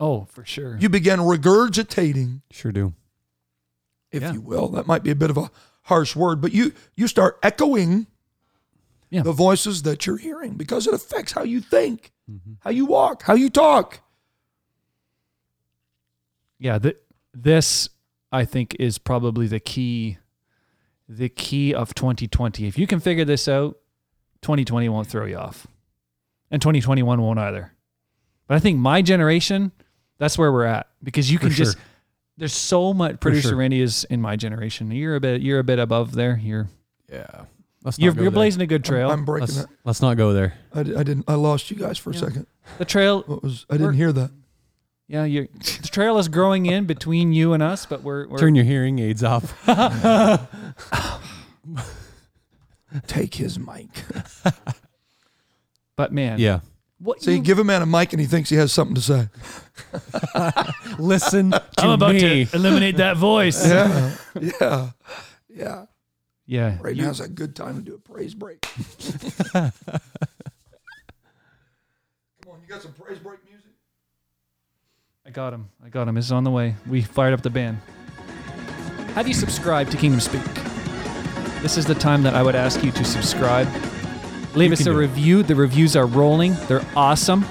[0.00, 0.78] Oh, for sure.
[0.80, 2.94] You begin regurgitating, Sure do.
[4.10, 4.32] if Yeah.
[4.32, 4.68] you will.
[4.70, 5.50] That might be a bit of a
[5.82, 8.06] harsh word, but you you start echoing
[9.10, 9.22] Yeah.
[9.22, 12.54] the voices that you're hearing because it affects how you think, mm-hmm.
[12.60, 14.00] how you walk, how you talk.
[16.58, 16.96] yeah, th-
[17.34, 17.88] this
[18.32, 20.18] I think is probably the key
[21.08, 22.66] the key of 2020.
[22.66, 23.78] If you can figure this out,
[24.42, 25.66] 2020 won't throw you off.
[26.50, 27.72] And 2021 won't either.
[28.46, 29.72] But I think my generation,
[30.18, 31.66] that's where we're at because you can sure.
[31.66, 31.78] just
[32.36, 33.58] there's so much producer sure.
[33.58, 34.90] Randy is in my generation.
[34.90, 36.38] You're a bit you're a bit above there.
[36.42, 36.68] You're
[37.10, 37.44] Yeah.
[37.84, 38.36] Let's not you're, go you're there.
[38.36, 39.10] blazing a good trail.
[39.10, 39.76] I'm breaking Let's, it.
[39.84, 40.54] let's not go there.
[40.72, 41.24] I, I didn't.
[41.26, 42.46] I lost you guys for a second.
[42.78, 43.66] the trail What was?
[43.68, 44.30] I didn't hear that.
[45.12, 48.54] Yeah, you the trail is growing in between you and us, but we're, we're Turn
[48.54, 49.52] your hearing aids off.
[53.06, 53.88] Take his mic.
[55.96, 56.38] but man.
[56.38, 56.60] yeah.
[56.98, 59.00] What See, you- give a man a mic and he thinks he has something to
[59.02, 59.28] say.
[60.98, 61.64] Listen to me.
[61.78, 62.46] I'm about me.
[62.46, 63.66] to eliminate that voice.
[63.66, 64.90] Yeah, yeah,
[65.54, 65.84] yeah.
[66.46, 66.78] Yeah.
[66.80, 68.60] Right you- now's a good time to do a praise break.
[69.52, 69.72] Come
[72.48, 73.51] on, you got some praise break music?
[75.32, 75.70] I got him.
[75.82, 76.18] I got him.
[76.18, 76.74] It's on the way.
[76.86, 77.78] We fired up the band.
[79.14, 80.42] Have you subscribed to Kingdom Speak?
[81.62, 83.66] This is the time that I would ask you to subscribe.
[84.54, 84.94] Leave You us a do it.
[84.96, 85.42] review.
[85.42, 86.52] The reviews are rolling.
[86.68, 87.44] They're awesome.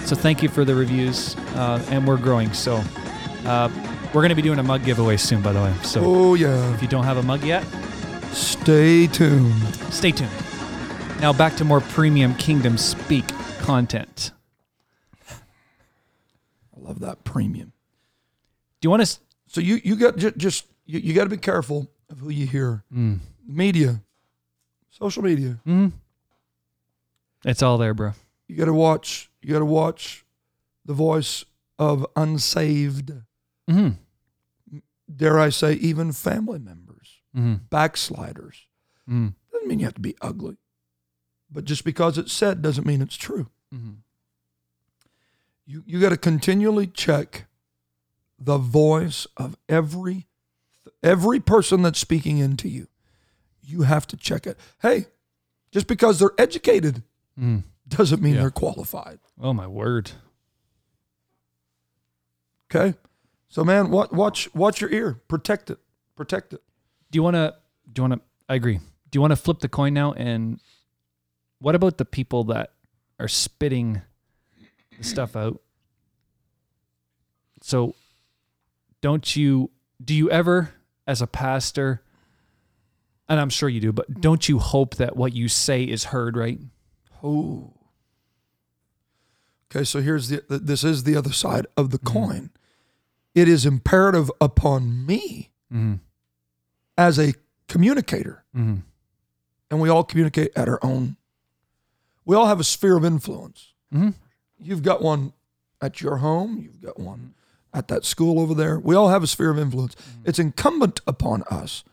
[0.00, 2.52] So thank you for the reviews, uh, and we're growing.
[2.54, 2.82] So
[3.44, 3.68] uh,
[4.06, 5.72] we're going to be doing a mug giveaway soon, by the way.
[5.84, 6.74] So Oh yeah.
[6.74, 7.62] if you don't have a mug yet,
[8.32, 9.62] Stay tuned.
[9.92, 10.32] stay tuned.
[11.20, 13.28] Now back to more premium Kingdom Speak
[13.60, 14.32] content.
[16.88, 17.72] Love that premium.
[18.80, 19.18] Do you want to?
[19.46, 22.46] So you you got just, just you, you got to be careful of who you
[22.46, 22.82] hear.
[23.46, 24.00] Media,
[24.88, 25.58] social media.
[25.66, 25.92] Mm,
[27.44, 28.12] it's all there, bro.
[28.48, 29.30] You got to watch.
[29.42, 30.24] You got to watch
[30.86, 31.44] the voice
[31.78, 33.12] of unsaved.
[33.70, 34.80] Mm-hmm.
[35.14, 37.56] Dare I say, even family members, mm-hmm.
[37.68, 38.66] backsliders.
[39.06, 40.56] hmm Doesn't mean you have to be ugly,
[41.50, 43.48] but just because it's said doesn't mean it's true.
[43.70, 43.90] hmm
[45.70, 47.44] You you got to continually check
[48.38, 50.26] the voice of every
[51.02, 52.88] every person that's speaking into you.
[53.62, 54.58] You have to check it.
[54.80, 55.06] Hey,
[55.70, 57.02] just because they're educated
[57.38, 57.64] Mm.
[57.86, 58.40] doesn't mean Yeah.
[58.40, 59.18] they're qualified.
[59.38, 60.10] Oh my word.
[62.74, 62.96] Okay,
[63.48, 65.78] so man, watch watch watch your ear, protect it,
[66.16, 66.62] protect it.
[67.10, 67.54] Do you want to?
[67.92, 68.26] Do you want to?
[68.48, 68.78] I agree.
[69.10, 70.12] Do you want to flip the coin now?
[70.12, 70.60] And
[71.60, 72.72] what about the people that
[73.18, 74.02] are spitting
[75.00, 75.60] stuff out?
[77.60, 77.94] So,
[79.00, 79.70] don't you?
[80.04, 80.70] Do you ever,
[81.06, 82.02] as a pastor,
[83.28, 86.36] and I'm sure you do, but don't you hope that what you say is heard?
[86.36, 86.60] Right?
[87.22, 87.72] Oh.
[89.70, 92.50] Okay, so here's the this is the other side of the coin.
[93.34, 95.96] It is imperative upon me Mm-hmm.
[96.96, 97.34] as a
[97.68, 98.76] communicator, Mm-hmm.
[99.70, 101.16] and we all communicate at our own.
[102.24, 103.74] We all have a sphere of influence.
[104.60, 104.70] Mm-hmm.
[104.70, 105.32] You've got one
[105.80, 107.34] at your home, you've got one
[107.72, 108.78] at that school over there.
[108.78, 109.94] We all have a sphere of influence.
[110.24, 111.84] It's incumbent upon us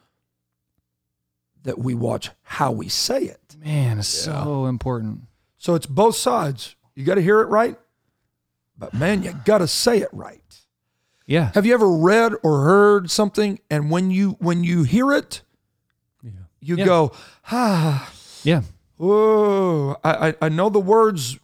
[1.64, 3.56] that we watch how we say it.
[3.64, 5.22] Man, it's so important.
[5.58, 6.76] So it's both sides.
[6.96, 7.78] You got to hear it right,
[8.78, 10.42] but man, you got to say it right.
[11.28, 11.52] Yeah.
[11.56, 15.42] Have you ever read or heard something and when you when you hear it,
[16.24, 16.32] Yeah.
[16.62, 16.86] you Yeah.
[16.86, 17.12] go,
[17.52, 18.12] "Ah,
[18.44, 18.62] Yeah.
[20.04, 21.38] I, I I know the words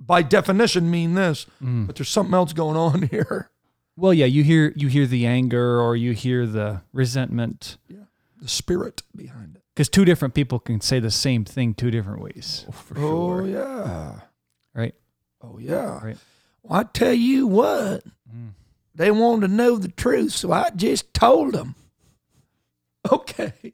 [0.00, 1.86] by definition mean this, Mm.
[1.86, 3.50] but there's something else going on here."
[3.96, 4.26] Well, yeah.
[4.26, 7.76] You hear you hear the anger or you hear the resentment.
[7.88, 7.98] Yeah.
[8.40, 9.62] The spirit behind it.
[9.74, 13.00] because two different people can say the same thing two different ways, Oh, For Oh
[13.00, 13.46] sure.
[13.46, 14.20] yeah.
[14.74, 14.94] right?
[15.42, 16.02] Oh yeah.
[16.02, 16.16] Right.
[16.62, 18.02] Well, I tell you what,
[18.34, 18.50] Mm.
[18.94, 21.74] they wanted to know the truth, so I just told them.
[23.12, 23.72] Okay.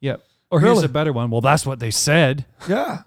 [0.00, 0.22] Yep.
[0.50, 1.30] Or here's a better one.
[1.30, 2.44] Well, that's what they said.
[2.68, 3.02] Yeah.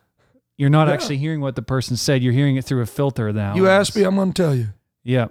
[0.62, 0.93] You're not Yeah.
[0.93, 2.22] actually hearing what the person said.
[2.22, 3.55] You're hearing it through a filter now.
[3.55, 4.68] You asked me, I'm going to tell you.
[5.03, 5.30] Yeah.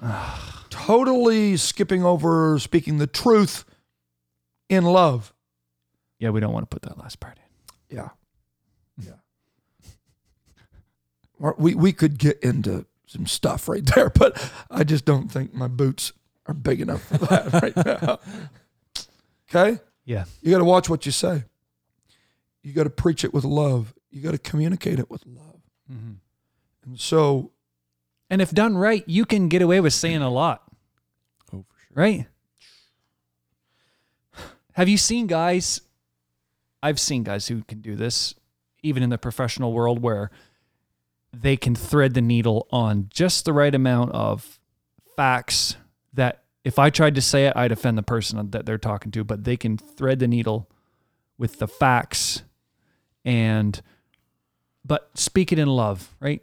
[0.70, 3.66] Totally skipping over speaking the truth
[4.70, 5.34] in love.
[6.18, 6.30] Yeah.
[6.30, 7.96] We don't want to put that last part in.
[7.98, 8.08] Yeah.
[8.98, 9.12] Yeah.
[11.58, 15.68] We, we could get into some stuff right there, but I just don't think my
[15.68, 16.14] boots
[16.46, 18.18] are big enough for that right now.
[19.50, 19.82] Okay?
[20.06, 20.24] Yeah.
[20.40, 21.44] You got to watch what you say.
[22.62, 23.92] You got to preach it with love.
[24.16, 25.60] You got to communicate it with love.
[25.92, 26.12] Mm-hmm.
[26.86, 27.52] And so,
[28.30, 30.62] And if done right, you can get away with saying a lot,
[31.52, 31.92] Oh, for sure.
[31.94, 32.26] right?
[34.72, 35.82] Have you seen guys
[36.82, 38.34] I've seen guys who can do this,
[38.82, 40.30] even in the professional world, where
[41.32, 44.58] they can thread the needle on just the right amount of
[45.14, 45.76] facts
[46.14, 49.24] that if I tried to say it, I'd offend the person that they're talking to,
[49.24, 50.70] but they can thread the needle
[51.36, 52.44] with the facts
[53.26, 53.82] and
[54.86, 56.42] but speak it in love, right?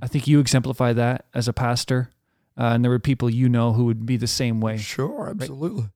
[0.00, 2.10] I think you exemplify that as a pastor.
[2.56, 4.78] Uh, and there were people you know who would be the same way.
[4.78, 5.86] Sure, absolutely.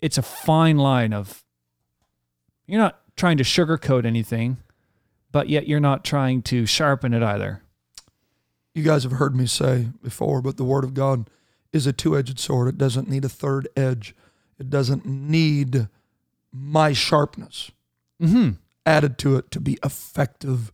[0.00, 1.44] It's a fine line of
[2.66, 4.56] you're not trying to sugarcoat anything,
[5.30, 7.60] but yet you're not trying to sharpen it either.
[8.74, 11.28] You guys have heard me say before, but the Word of God
[11.70, 12.68] is a two edged sword.
[12.68, 14.14] It doesn't need a third edge,
[14.58, 15.88] it doesn't need
[16.50, 17.70] my sharpness
[18.22, 18.50] Mm-hmm.
[18.88, 20.72] Added to it to be effective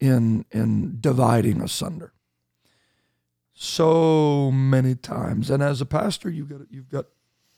[0.00, 2.12] in in dividing asunder.
[3.54, 7.06] So many times, and as a pastor, you've got you've got,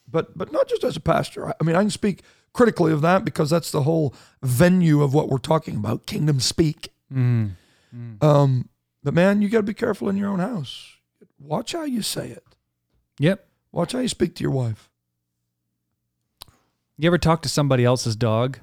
[0.09, 1.49] but but not just as a pastor.
[1.49, 5.13] I, I mean, I can speak critically of that because that's the whole venue of
[5.13, 6.07] what we're talking about.
[6.07, 6.93] Kingdom speak.
[7.13, 7.53] Mm.
[8.23, 8.69] Um,
[9.03, 10.97] but man, you got to be careful in your own house.
[11.39, 12.45] Watch how you say it.
[13.19, 13.47] Yep.
[13.73, 14.91] Watch how you speak to your wife.
[16.97, 18.59] You ever talk to somebody else's dog?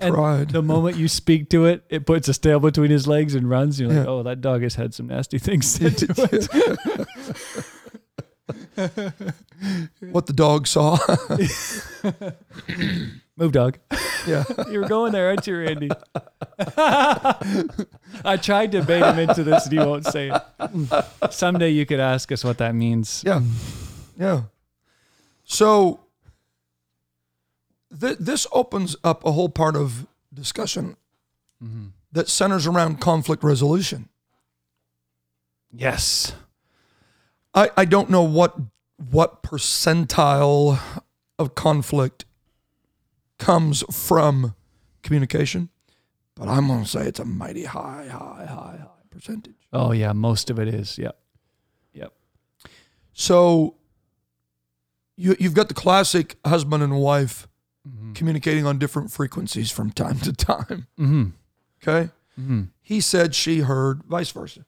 [0.00, 0.50] And Pride.
[0.50, 3.80] the moment you speak to it, it puts a tail between his legs and runs.
[3.80, 4.06] You're like, Yeah.
[4.06, 6.06] oh, that dog has had some nasty things said to
[8.76, 8.76] it.
[10.12, 10.98] what the dog saw.
[13.36, 13.78] Move, dog.
[14.26, 14.44] yeah.
[14.70, 15.90] You were going there, aren't you, Randy?
[18.24, 21.32] I tried to bait him into this, and he won't say it.
[21.32, 23.22] Someday you could ask us what that means.
[23.26, 23.40] Yeah.
[24.18, 24.42] Yeah.
[25.44, 26.00] So
[27.90, 30.96] th- this opens up a whole part of discussion
[31.62, 31.86] mm-hmm.
[32.12, 34.08] that centers around conflict resolution.
[35.70, 36.34] Yes.
[37.54, 38.56] I, I don't know what
[39.10, 40.78] what percentile
[41.38, 42.24] of conflict
[43.38, 44.54] comes from
[45.02, 45.68] communication,
[46.34, 49.54] but I'm going to say it's a mighty high, high, high, high percentage.
[49.72, 50.98] Oh yeah, most of it is.
[50.98, 51.16] Yep.
[51.92, 52.12] Yep.
[53.12, 53.76] So
[55.16, 57.48] you you've got the classic husband and wife
[57.88, 58.12] Mm-hmm.
[58.12, 60.86] communicating on different frequencies from time to time.
[60.98, 61.24] Mm-hmm.
[61.82, 62.10] Okay?
[62.38, 62.62] Mm-hmm.
[62.82, 64.64] He said, she heard, vice versa.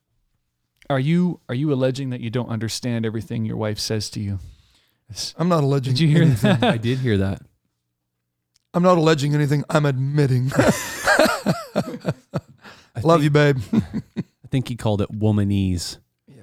[0.89, 4.39] Are you are you alleging that you don't understand everything your wife says to you?
[5.37, 6.59] I'm not alleging Did you hear anything.
[6.61, 6.65] that?
[6.75, 7.43] I did hear that.
[8.75, 9.65] I'm not alleging anything.
[9.69, 10.51] I'm admitting.
[10.57, 10.73] I
[13.03, 13.59] Love think, you, babe.
[13.73, 15.99] I think he called it womanese.
[16.29, 16.43] yeah.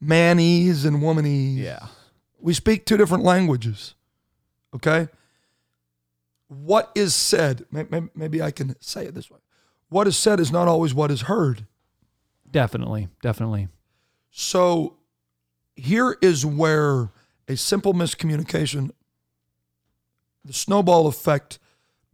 [0.00, 1.58] Manese and womanese.
[1.58, 1.86] Yeah.
[2.40, 3.94] We speak two different languages.
[4.74, 5.08] Okay?
[6.48, 9.38] What is said, may- may- maybe I can say it this way.
[9.90, 11.66] What is said is not always what is heard.
[12.50, 13.08] Definitely.
[13.22, 13.68] Definitely.
[14.30, 14.96] So
[15.76, 17.10] here is where
[17.46, 18.90] a simple miscommunication,
[20.44, 21.58] the snowball effect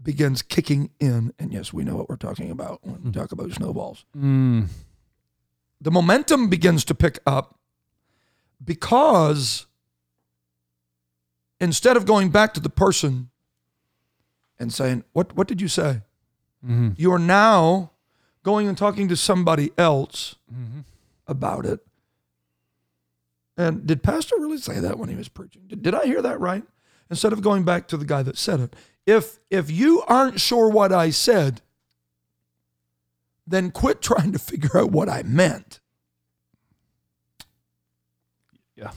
[0.02, 1.32] begins kicking in.
[1.38, 4.04] And yes, we know what we're talking about when we talk about snowballs.
[4.16, 4.68] Mm.
[5.80, 7.58] The momentum begins to pick up
[8.62, 9.66] because
[11.60, 13.30] instead of going back to the person
[14.58, 16.02] and saying, What, what did you say?
[16.64, 16.90] Mm-hmm.
[16.96, 17.90] You are now
[18.42, 20.80] going and talking to somebody else Mm-hmm.
[21.26, 21.80] about it.
[23.56, 25.62] And did Pastor really say that when he was preaching?
[25.66, 26.64] Did, did I hear that right?
[27.10, 28.74] Instead of going back to the guy that said it.
[29.06, 31.60] If if you aren't sure what I said,
[33.46, 35.80] then quit trying to figure out what I meant.
[38.76, 38.90] Yeah.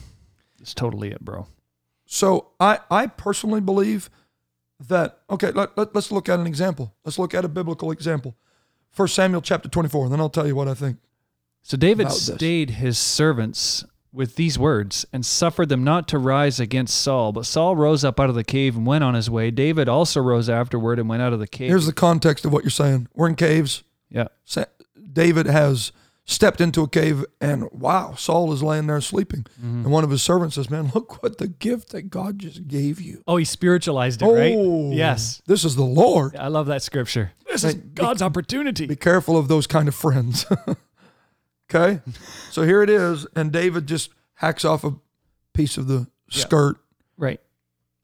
[0.60, 1.46] It's totally it, bro.
[2.06, 4.10] So I, I personally believe
[4.86, 6.94] that, okay, let, let, us look at an example.
[7.04, 8.36] Let's look at a biblical example.
[8.90, 10.98] First Samuel chapter 24, and then I'll tell you what I think.
[11.62, 12.34] So David About this.
[12.34, 17.32] stayed his servants with these words and suffered them not to rise against Saul.
[17.32, 19.50] But Saul rose up out of the cave and went on his way.
[19.50, 21.68] David also rose afterward and went out of the cave.
[21.68, 23.08] Here's the context of what you're saying.
[23.14, 23.82] We're in caves.
[24.10, 24.28] yeah.
[24.44, 24.64] Sa-
[25.12, 25.92] David has
[26.30, 29.46] stepped into a cave, and wow, Saul is laying there sleeping.
[29.58, 29.84] Mm-hmm.
[29.84, 33.00] And one of his servants says, Man, look what the gift that God just gave
[33.00, 33.22] you.
[33.26, 34.94] Oh, he spiritualized it, Oh, right?
[34.94, 35.40] Yes.
[35.46, 36.36] This is the Lord.
[36.36, 37.32] I love that scripture.
[37.50, 38.86] This is Hey, be- God's opportunity.
[38.86, 40.44] Be careful of those kind of friends.
[41.74, 42.00] okay?
[42.50, 44.94] So here it is, and David just hacks off a
[45.54, 46.40] piece of the Yeah.
[46.42, 46.76] skirt.
[47.16, 47.40] right.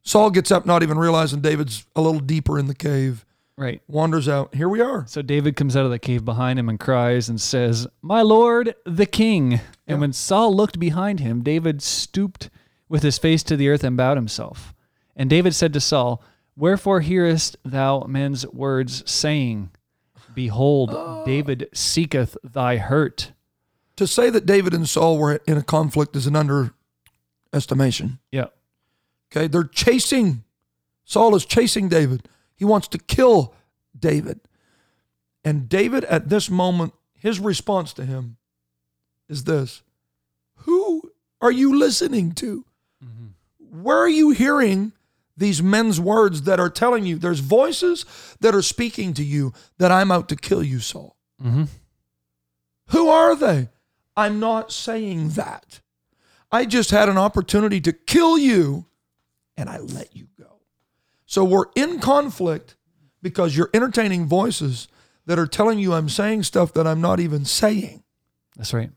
[0.07, 3.25] Saul gets up, not even realizing David's a little deeper in the cave,
[3.57, 3.81] Right.
[3.87, 4.55] wanders out.
[4.55, 5.07] Here we are.
[5.07, 8.75] So David comes out of the cave behind him and cries and says, My Lord,
[8.85, 9.55] the king.
[9.87, 9.97] And Yeah.
[9.99, 12.51] when Saul looked behind him, David stooped
[12.89, 14.75] with his face to the earth and bowed himself.
[15.15, 16.21] And David said to Saul,
[16.57, 19.71] Wherefore hearest thou men's words, saying,
[20.35, 21.23] Behold, oh.
[21.25, 23.33] David seeketh thy hurt.
[23.97, 26.35] To say that David and Saul were in a conflict is an
[27.53, 28.19] underestimation.
[28.33, 28.47] Yeah.
[29.31, 29.47] Okay?
[29.47, 30.43] They're chasing
[31.05, 32.29] Saul is chasing David.
[32.57, 33.55] He wants to kill
[33.99, 34.41] David.
[35.45, 38.37] And David, at this moment, his response to him
[39.29, 39.83] is this
[40.59, 42.65] Who are you listening to?
[43.59, 44.93] Where are you hearing
[45.37, 48.07] these men's words that are telling you there's voices
[48.41, 51.17] that are speaking to you that I'm out to kill you, Saul?
[51.43, 51.69] Mhm.
[52.91, 53.69] Who are they?
[54.17, 55.81] I'm not saying that.
[56.53, 58.87] I just had an opportunity to kill you
[59.57, 60.44] and I let you go.
[61.35, 62.77] So we're in conflict
[63.21, 64.87] because you're entertaining voices
[65.27, 68.05] that are telling you I'm saying stuff that I'm not even saying.
[68.55, 68.93] That's right.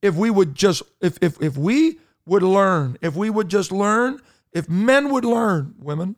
[0.00, 4.20] If we would just if if if we would learn, if we would just learn,
[4.52, 6.14] if men would learn, women,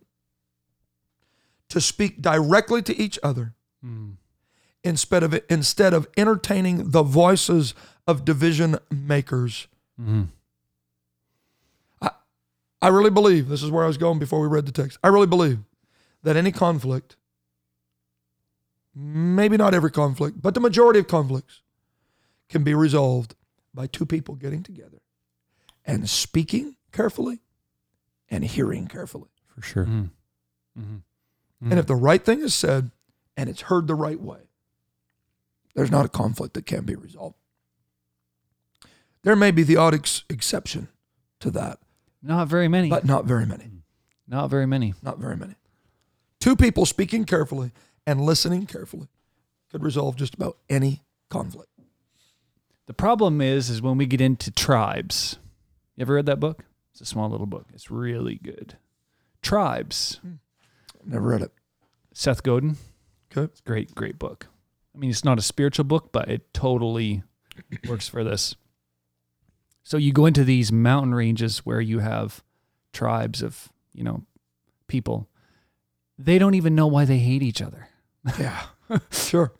[1.70, 4.10] to speak directly to each other hmm.
[4.84, 7.72] instead of instead of entertaining the voices
[8.06, 9.66] of division makers.
[9.98, 10.24] I,
[12.82, 14.98] I really believe this is where I was going before we read the text.
[15.02, 15.58] I really believe
[16.22, 17.16] that any conflict,
[18.94, 21.62] maybe not every conflict, but the majority of conflicts,
[22.48, 23.34] can be resolved
[23.72, 24.98] by two people getting together
[25.84, 27.40] and speaking carefully
[28.28, 29.28] and hearing carefully.
[29.46, 29.84] For sure.
[29.84, 30.10] Mm.
[30.78, 30.94] Mm-hmm.
[30.94, 31.70] Mm-hmm.
[31.70, 32.90] And if the right thing is said
[33.36, 34.40] and it's heard the right way,
[35.74, 37.36] there's not a conflict that can't be resolved.
[39.22, 40.88] There may be the odd ex- exception
[41.40, 41.78] to that,
[42.22, 42.88] Not very many.
[42.88, 43.64] but not very many.
[43.64, 43.76] Hmm.
[44.28, 44.94] Not very many.
[45.02, 45.54] Not very many.
[46.38, 47.72] Two people speaking carefully
[48.06, 49.08] and listening carefully
[49.70, 51.68] could resolve just about any conflict.
[52.86, 55.38] The problem is, is when we get into tribes.
[55.96, 56.64] You ever read that book?
[56.92, 57.66] It's a small little book.
[57.72, 58.76] It's really good.
[59.42, 60.18] Tribes.
[60.22, 60.34] Hmm.
[61.04, 61.52] Never read it.
[62.12, 62.76] Seth Godin.
[63.30, 63.44] Okay.
[63.44, 64.48] It's a great, great book.
[64.94, 67.22] I mean, it's not a spiritual book, but it totally
[67.88, 68.56] works for this.
[69.90, 72.44] So you go into these mountain ranges where you have
[72.92, 74.22] tribes of, you know,
[74.86, 75.28] people.
[76.16, 77.88] They don't even know why they hate each other.
[78.38, 78.62] Yeah.
[79.10, 79.52] sure.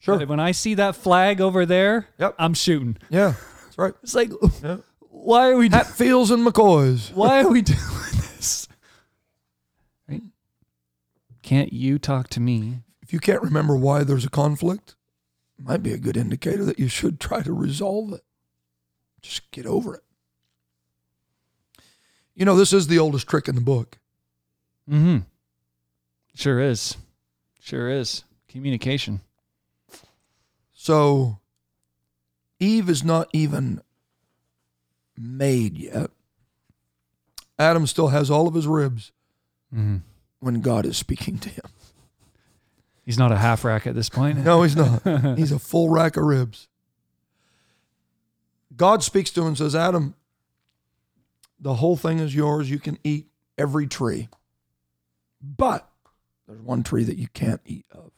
[0.00, 0.18] Sure.
[0.26, 2.34] When I see that flag over there, Yep.
[2.38, 2.98] I'm shooting.
[3.08, 3.36] Yeah.
[3.64, 3.94] That's right.
[4.02, 4.32] It's like,
[4.62, 4.76] Yeah.
[5.08, 7.14] why are we doing Hatfields and McCoys.
[7.14, 7.78] Why are we doing
[8.12, 8.68] this?
[10.06, 10.24] Right?
[11.40, 12.80] Can't you talk to me?
[13.00, 14.94] If you can't remember why there's a conflict,
[15.58, 18.20] it might be a good indicator that you should try to resolve it.
[19.28, 20.02] Just get over it.
[22.34, 23.98] You know, this is the oldest trick in the book.
[24.90, 25.18] Mm-hmm.
[26.34, 26.96] Sure is.
[27.60, 28.24] Sure is.
[28.48, 29.20] Communication.
[30.72, 31.38] So
[32.58, 33.82] Eve is not even
[35.16, 36.10] made yet.
[37.58, 39.12] Adam still has all of his ribs
[39.74, 39.96] Mm-hmm.
[40.40, 41.64] when God is speaking to him.
[43.04, 44.38] He's not a half rack at this point.
[44.38, 45.02] No, he's not.
[45.36, 46.68] he's a full rack of ribs.
[48.78, 50.14] God speaks to him and says, Adam,
[51.60, 52.70] the whole thing is yours.
[52.70, 53.26] You can eat
[53.58, 54.28] every tree.
[55.42, 55.88] But
[56.46, 58.12] there's one tree that you can't eat of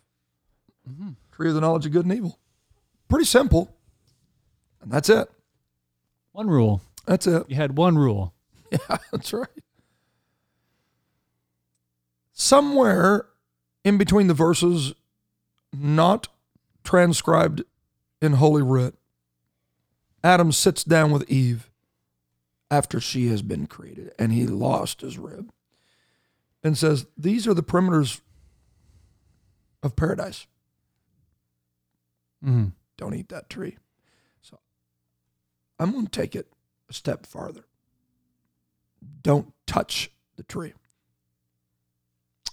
[0.88, 1.11] mm-hmm.
[1.32, 2.38] tree of the knowledge of good and evil.
[3.08, 3.74] Pretty simple.
[4.82, 5.28] And that's it.
[6.32, 6.82] One rule.
[7.06, 7.44] That's it.
[7.48, 8.34] You had one rule.
[8.72, 9.48] Yeah, that's right.
[12.32, 13.26] Somewhere
[13.82, 14.94] in between the verses,
[15.76, 16.28] not
[16.84, 17.64] transcribed
[18.22, 18.94] in Holy Writ,
[20.23, 21.71] Adam sits down with Eve
[22.71, 25.51] after she has been created and he lost his rib
[26.62, 28.21] and says, These are the perimeters
[29.83, 30.47] of paradise.
[32.45, 32.68] Mm-hmm.
[32.97, 33.77] Don't eat that tree.
[34.43, 34.59] So
[35.79, 36.53] I'm going to take it
[36.89, 37.64] a step farther.
[39.23, 40.75] Don't touch the tree.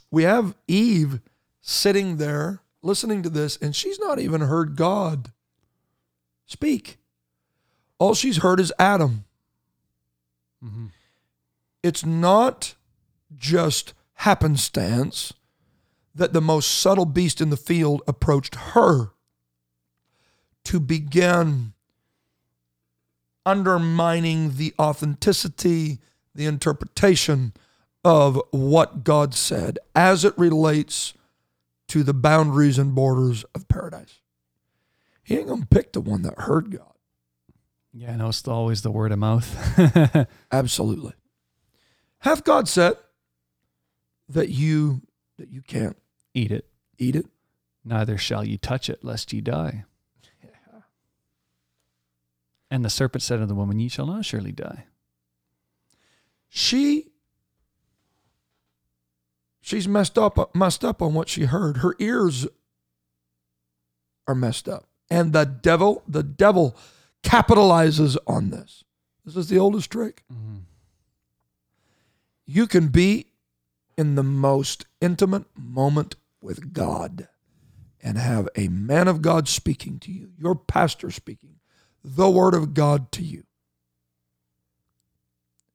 [0.10, 1.20] We have Eve
[1.60, 5.34] sitting there listening to this, and she's not even heard God
[6.46, 6.98] speak.
[8.00, 9.26] All she's heard is Adam.
[10.64, 10.88] Mm-hmm.
[11.84, 12.76] It's not
[13.36, 15.34] just happenstance
[16.14, 19.12] that the most subtle beast in the field approached her
[20.66, 21.74] to begin
[23.46, 26.00] undermining the authenticity,
[26.36, 27.54] the interpretation
[28.04, 31.14] of what God said as it relates
[31.88, 34.20] to the boundaries and borders of paradise.
[35.24, 36.97] He ain't going to pick the one that heard God.
[38.00, 40.28] Yeah, no, it's always the word of mouth.
[40.52, 41.14] Absolutely.
[42.20, 42.94] Hath God said
[44.30, 45.02] that you
[45.40, 45.98] that you can't
[46.36, 46.68] Eat it.
[47.00, 47.26] eat it?
[47.84, 49.86] Neither shall you touch it, lest ye die.
[52.70, 54.86] And the serpent said unto the woman, Ye shall not surely die.
[56.50, 57.08] She
[59.60, 61.78] she's messed up messed up on what she heard.
[61.78, 62.46] Her ears
[64.28, 64.86] are messed up.
[65.10, 66.76] And the devil, the devil
[67.28, 68.84] capitalizes on this.
[69.26, 70.24] This is the oldest trick.
[70.32, 70.60] Mm-hmm.
[72.46, 73.28] You can be
[73.98, 77.28] in the most intimate moment with God
[78.02, 81.58] and have a man of God speaking to you, your pastor speaking
[82.04, 83.44] the word of God to you.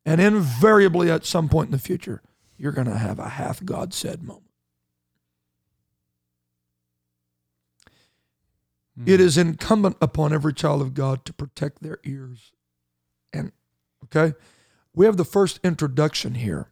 [0.04, 2.22] And invariably, at some point in the future,
[2.56, 4.51] you're going to have a hath God said moment.
[9.06, 12.52] It is incumbent upon every child of God to protect their ears.
[13.32, 13.50] And,
[14.04, 14.34] okay,
[14.94, 16.68] we have the first introduction here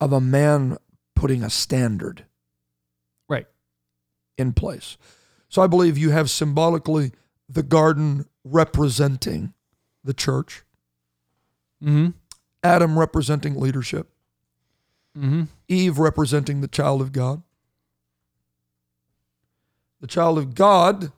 [0.00, 0.78] of a man
[1.14, 2.24] putting a standard
[3.28, 3.46] Right.
[4.38, 4.96] in place.
[5.50, 7.12] So I believe you have symbolically
[7.48, 9.52] the garden representing
[10.02, 10.62] the church,
[11.82, 12.10] Mm-hmm.
[12.62, 14.08] Adam representing leadership,
[15.16, 15.44] Mm-hmm.
[15.68, 17.42] Eve representing the child of God.
[20.00, 21.12] The child of God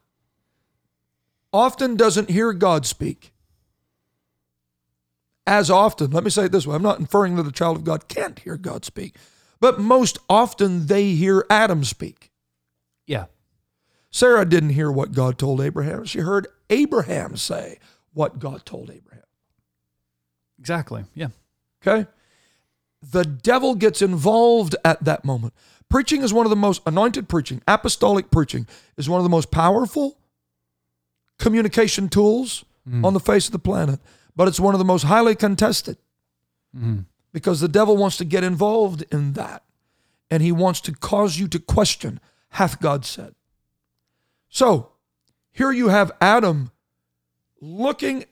[1.52, 3.32] often doesn't hear God speak.
[5.46, 7.84] As often, let me say it this way I'm not inferring that the child of
[7.84, 9.16] God can't hear God speak,
[9.60, 12.30] but most often they hear Adam speak.
[13.06, 13.26] Yeah.
[14.10, 16.04] Sarah didn't hear what God told Abraham.
[16.04, 17.78] She heard Abraham say
[18.12, 19.24] what God told Abraham.
[20.58, 21.04] Exactly.
[21.14, 21.28] Yeah.
[21.86, 22.08] Okay?
[23.02, 25.54] The devil gets involved at that moment.
[25.88, 29.50] Preaching is one of the most anointed preaching, apostolic preaching is one of the most
[29.50, 30.18] powerful
[31.38, 32.64] communication tools
[33.04, 34.00] on the face of the planet,
[34.34, 35.96] but it's one of the most highly contested
[36.76, 37.00] Mm-hmm.
[37.32, 39.62] because the devil wants to get involved in that
[40.30, 42.20] and he wants to cause you to question
[42.50, 43.34] hath God said?
[44.50, 44.90] So
[45.50, 46.70] here you have Adam
[47.62, 48.26] looking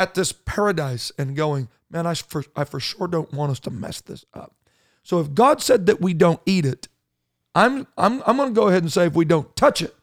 [0.00, 3.70] at this paradise and going, man, I for, I for sure don't want us to
[3.70, 4.54] mess this up.
[5.02, 6.88] So if God said that we don't eat it,
[7.54, 9.94] I'm, I'm, I'm going to go ahead and say if we don't touch it,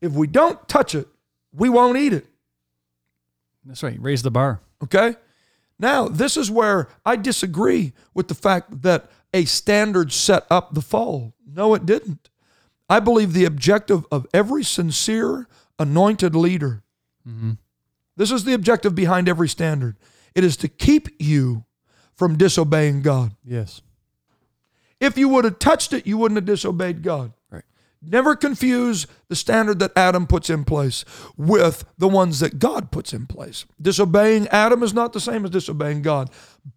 [0.00, 1.06] if we don't touch it,
[1.52, 2.26] we won't eat it.
[3.64, 4.00] That's right.
[4.00, 4.60] Raise the bar.
[4.82, 5.16] Okay?
[5.78, 10.82] Now, this is where I disagree with the fact that a standard set up the
[10.82, 11.34] fall.
[11.46, 12.30] No, it didn't.
[12.88, 15.46] I believe the objective of every sincere,
[15.78, 16.82] anointed leader,
[17.28, 17.52] mm-hmm.
[18.16, 19.96] this is the objective behind every standard.
[20.38, 21.64] It is to keep you
[22.14, 23.34] from disobeying God.
[23.44, 23.82] Yes.
[25.00, 27.32] If you would have touched it, you wouldn't have disobeyed God.
[27.50, 27.64] Right.
[28.00, 31.04] Never confuse the standard that Adam puts in place
[31.36, 33.66] with the ones that God puts in place.
[33.82, 36.30] Disobeying Adam is not the same as disobeying God.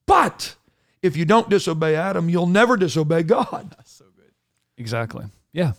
[0.07, 0.55] But
[1.03, 3.75] if you don't disobey Adam, you'll never disobey God.
[3.77, 4.31] That's so good.
[4.75, 5.25] Exactly.
[5.53, 5.73] Yeah.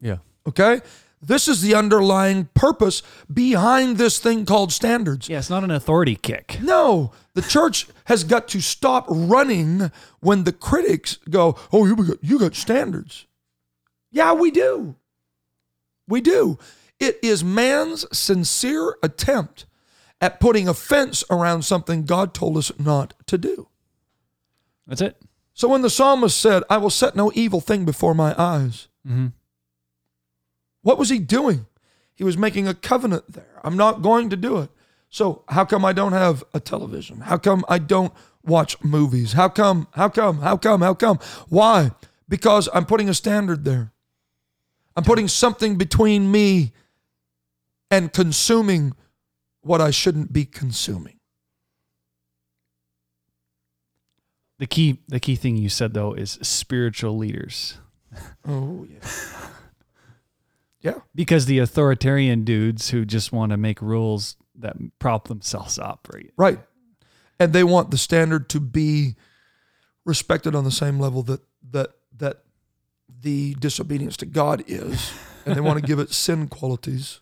[0.00, 0.20] Yeah.
[0.48, 0.80] Okay?
[1.20, 3.02] This is the underlying purpose
[3.32, 5.28] behind this thing called standards.
[5.28, 5.38] Yeah.
[5.38, 6.58] It's not an authority kick.
[6.62, 9.90] No, the church has got to stop running
[10.20, 13.26] when the critics go, "Oh, you got you got standards."
[14.12, 14.96] Yeah, we do.
[16.06, 16.58] We do.
[17.00, 19.66] It is man's sincere attempt
[20.20, 23.68] at putting a fence around something God told us not to do.
[24.86, 25.20] That's it.
[25.54, 29.32] So when the psalmist said, "I will set no evil thing before my eyes," Mhm.
[30.86, 31.66] What was he doing?
[32.14, 33.60] He was making a covenant there.
[33.64, 34.70] I'm not going to do it.
[35.10, 37.22] So how come I don't have a television?
[37.22, 38.12] How come I don't
[38.44, 39.32] watch movies?
[39.32, 39.88] How come?
[39.94, 40.38] How come?
[40.42, 40.82] How come?
[40.82, 41.18] How come?
[41.48, 41.90] Why?
[42.28, 43.90] Because I'm putting a standard there.
[44.94, 46.72] I'm putting something between me
[47.90, 48.92] and consuming
[49.62, 51.18] what I shouldn't be consuming.
[54.60, 57.78] The key the key thing you said though is spiritual leaders.
[58.46, 59.00] Oh yeah.
[60.80, 61.00] Yeah.
[61.14, 66.30] Because the authoritarian dudes who just want to make rules that prop themselves up, right?
[66.36, 66.58] Right.
[67.38, 69.16] And they want the standard to be
[70.04, 72.42] respected on the same level that that that
[73.20, 75.12] the disobedience to God is,
[75.44, 77.20] and they want to give it sin qualities.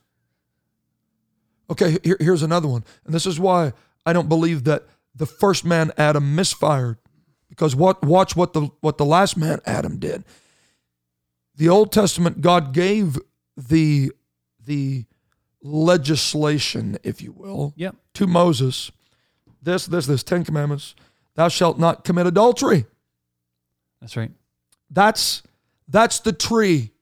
[1.70, 3.72] Okay, here, here's another one, and this is why
[4.04, 4.84] I don't believe that
[5.14, 6.98] the first man Adam misfired,
[7.48, 10.24] because what watch what the what the last man Adam did.
[11.56, 13.16] The Old Testament, God gave
[13.56, 14.12] the
[14.64, 15.04] the
[15.62, 17.96] legislation, if you will, Yep.
[18.14, 18.90] to Moses.
[19.62, 20.94] This, this, this, Ten Commandments.
[21.36, 22.84] Thou shalt not commit adultery.
[24.00, 24.30] That's right.
[24.90, 25.42] That's
[25.88, 26.92] that's the tree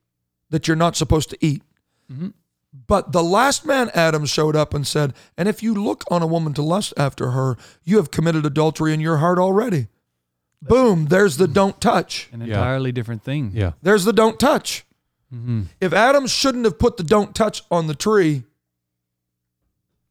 [0.50, 1.62] that you're not supposed to eat.
[2.10, 2.28] Mm-hmm.
[2.86, 6.26] But the last man Adam showed up and said, "And if you look on a
[6.26, 9.88] woman to lust after her, you have committed adultery in your heart already."
[10.62, 11.54] Boom, there's the mm-hmm.
[11.54, 12.28] don't touch.
[12.32, 12.46] An Yeah.
[12.46, 13.50] entirely different thing.
[13.52, 13.72] Yeah.
[13.82, 14.86] There's the don't touch.
[15.80, 18.42] If Adam shouldn't have put the don't touch on the tree,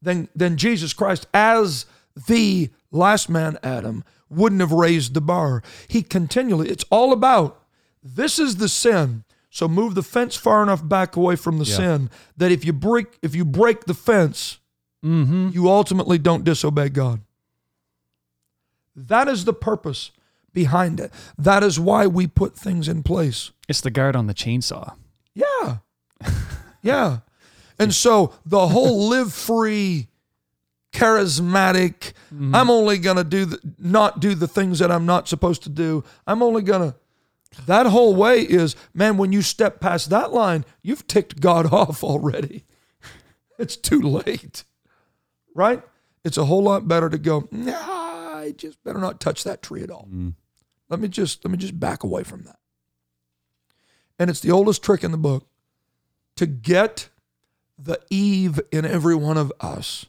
[0.00, 1.86] then then Jesus Christ, as
[2.26, 5.62] the last man Adam, wouldn't have raised the bar.
[5.86, 7.62] He continually, it's all about
[8.02, 9.22] this is the sin.
[9.48, 11.76] So move the fence far enough back away from the Yeah.
[11.76, 14.58] sin that if you break if you break the fence,
[15.04, 15.48] Mm-hmm.
[15.52, 17.20] you ultimately don't disobey God.
[18.94, 20.10] That is the purpose
[20.52, 21.12] behind it.
[21.38, 23.50] That is why we put things in place.
[23.68, 24.94] It's the guard on the chainsaw.
[25.34, 25.78] Yeah.
[26.82, 27.18] yeah.
[27.78, 30.08] And so the whole live free,
[30.92, 32.54] charismatic, mm-hmm.
[32.54, 35.68] I'm only going to do the, not do the things that I'm not supposed to
[35.68, 36.04] do.
[36.26, 36.96] I'm only going to
[37.66, 42.02] that whole way is man when you step past that line, you've ticked God off
[42.02, 42.64] already.
[43.58, 44.64] It's too late.
[45.54, 45.82] Right?
[46.24, 49.82] It's a whole lot better to go, nah, I just better not touch that tree
[49.82, 50.08] at all.
[50.10, 50.34] Mm.
[50.88, 52.58] Let me just let me just back away from that.
[54.18, 55.46] And it's the oldest trick in the book
[56.36, 57.08] to get
[57.78, 60.06] the Eve in every one of us,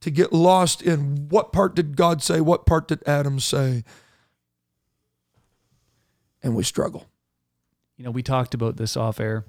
[0.00, 3.84] to get lost in what part did God say, what part did Adam say,
[6.42, 7.06] and we struggle.
[7.96, 9.44] You know, we talked about this off air.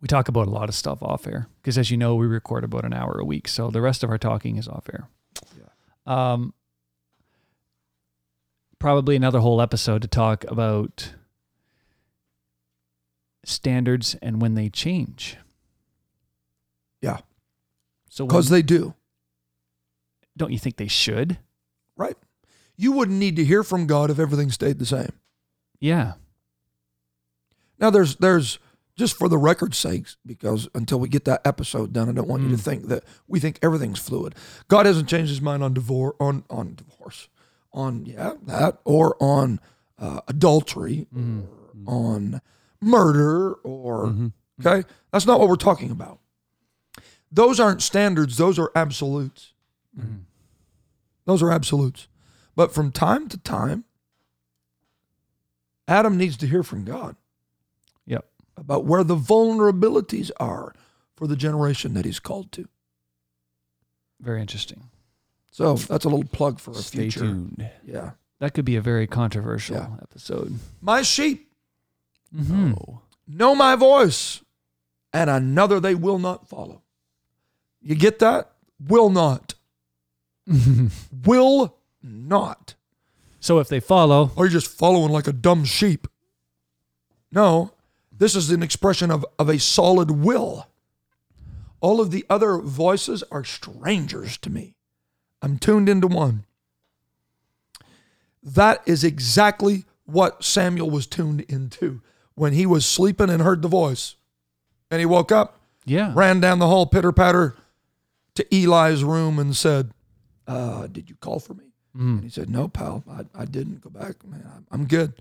[0.00, 2.64] We talk about a lot of stuff off air because, as you know, we record
[2.64, 3.46] about an hour a week.
[3.46, 5.08] So the rest of our talking is off air.
[5.56, 6.32] Yeah.
[6.32, 6.54] Um,
[8.78, 11.12] probably another whole episode to talk about
[13.44, 15.36] standards and when they change.
[17.00, 17.18] Yeah,
[18.08, 18.94] So, because they do,
[20.36, 21.38] don't you think they should?
[21.96, 22.16] right?
[22.76, 25.12] You wouldn't need to hear from God if everything stayed the same.
[25.78, 26.14] Yeah.
[27.78, 28.58] Now, there's there's
[28.96, 32.42] just for the record's sakes, because until we get that episode done, I don't want
[32.44, 34.34] you to think that we think everything's fluid.
[34.68, 37.28] God hasn't changed His mind on divorce, on on divorce,
[37.72, 39.60] on yeah that, or on
[39.98, 41.44] uh, adultery, or
[41.86, 42.40] on
[42.82, 44.26] murder, or mm-hmm.
[44.26, 44.68] Mm-hmm.
[44.68, 44.88] okay.
[45.12, 46.18] That's not what we're talking about.
[47.30, 48.36] Those aren't standards.
[48.36, 49.52] Those are absolutes.
[49.98, 50.18] Mm-hmm.
[51.24, 52.08] Those are absolutes.
[52.56, 53.84] But from time to time,
[55.88, 57.16] Adam needs to hear from God
[58.06, 58.26] Yep.
[58.56, 60.74] about where the vulnerabilities are
[61.16, 62.68] for the generation that he's called to.
[64.20, 64.84] Very interesting.
[65.50, 67.20] So that's a little plug for a Stay future.
[67.20, 67.70] tuned.
[67.84, 68.12] Yeah.
[68.38, 69.96] That could be a very controversial Yeah.
[70.02, 70.58] episode.
[70.80, 71.51] My sheep
[72.34, 72.76] Mhm.
[72.78, 73.00] Oh.
[73.26, 74.42] know my voice,
[75.12, 76.82] and another they will not follow.
[77.80, 78.52] You get that?
[78.80, 79.54] Will not.
[81.24, 82.74] will not.
[83.40, 86.06] So if they follow, Or you're just following like a dumb sheep.
[87.30, 87.72] No,
[88.10, 90.68] this is an expression of, of a solid will.
[91.80, 94.76] All of the other voices are strangers to me.
[95.40, 96.44] I'm tuned into one.
[98.42, 102.00] That is exactly what Samuel was tuned into
[102.34, 104.16] when he was sleeping and heard the voice.
[104.90, 106.12] And he woke up, yeah.
[106.14, 107.56] ran down the hall, pitter patter,
[108.34, 109.92] to Eli's room and said,
[110.46, 111.64] uh, Did you call for me?
[111.94, 113.80] And he said, No, pal, I, I didn't.
[113.82, 114.42] Go back, man.
[114.50, 115.12] I'm- I'm good.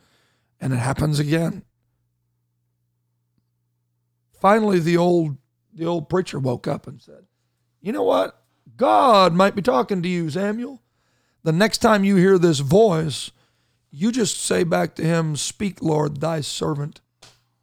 [0.61, 1.63] And it happens again.
[4.39, 5.37] Finally, the old
[5.73, 7.25] the old preacher woke up and said,
[7.81, 8.41] You know what?
[8.77, 10.81] God might be talking to you, Samuel.
[11.43, 13.31] The next time you hear this voice,
[13.91, 17.01] you just say back to him, Speak, Lord, thy servant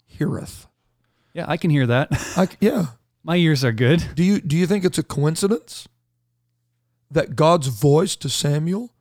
[0.06, 0.66] heareth.
[1.32, 2.08] Yeah, I can hear that.
[2.36, 2.86] I, yeah.
[3.24, 4.04] My ears are good.
[4.14, 5.88] Do you do you think it's a coincidence
[7.10, 8.94] that God's voice to Samuel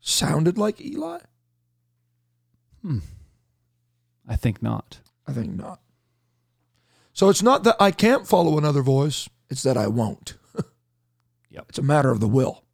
[0.00, 1.18] sounded like Eli?
[2.82, 2.98] Hmm.
[4.28, 5.00] I think not.
[5.26, 5.80] I think not.
[7.12, 10.34] So it's not that I can't follow another voice, it's that I won't.
[11.50, 11.66] Yep.
[11.68, 12.64] It's a matter of the will.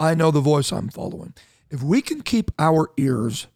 [0.00, 1.32] I know the voice I'm following.
[1.70, 3.46] If we can keep our ears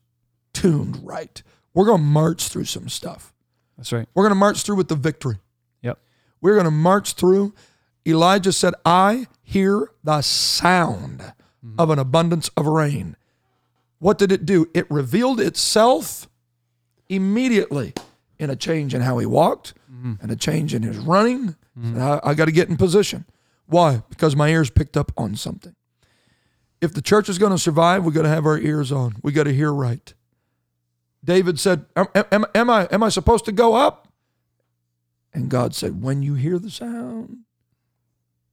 [0.53, 1.43] tuned right,
[1.75, 3.33] we're going to march through some stuff.
[3.77, 4.09] That's right.
[4.15, 5.39] We're going to march through with the victory.
[5.83, 5.99] Yep.
[6.41, 7.55] We're going to march through.
[8.07, 11.79] Elijah said, I hear the sound mm-hmm.
[11.79, 13.17] of an abundance of rain.
[13.99, 14.69] What did it do?
[14.75, 16.29] It revealed itself
[17.09, 17.95] immediately
[18.39, 20.15] in a change in how he walked mm-hmm.
[20.21, 21.57] and a change in his running.
[21.79, 21.95] Mm-hmm.
[21.95, 23.27] And I, I got to get in position.
[23.67, 24.03] Why?
[24.09, 25.75] Because my ears picked up on something.
[26.81, 29.17] If the church is going to survive, we got to have our ears on.
[29.23, 30.13] We got to hear right.
[31.23, 34.09] David said, am, am, am I, am I supposed to go up?
[35.33, 37.39] And God said, When you hear the sound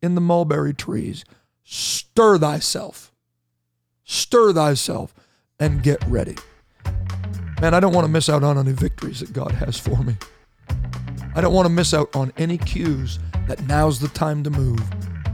[0.01, 1.25] in the mulberry trees,
[1.63, 3.11] stir thyself,
[4.03, 5.13] stir thyself,
[5.59, 6.36] and get ready.
[7.61, 10.15] Man, I don't want to miss out on any victories that God has for me.
[11.36, 13.17] I don't want to miss out on any cues
[13.47, 14.82] that now's the time to move,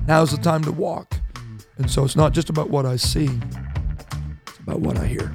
[0.08, 1.20] now's the time to walk.
[1.78, 3.30] And so it's not just about what I see,
[4.48, 5.32] it's about what I hear.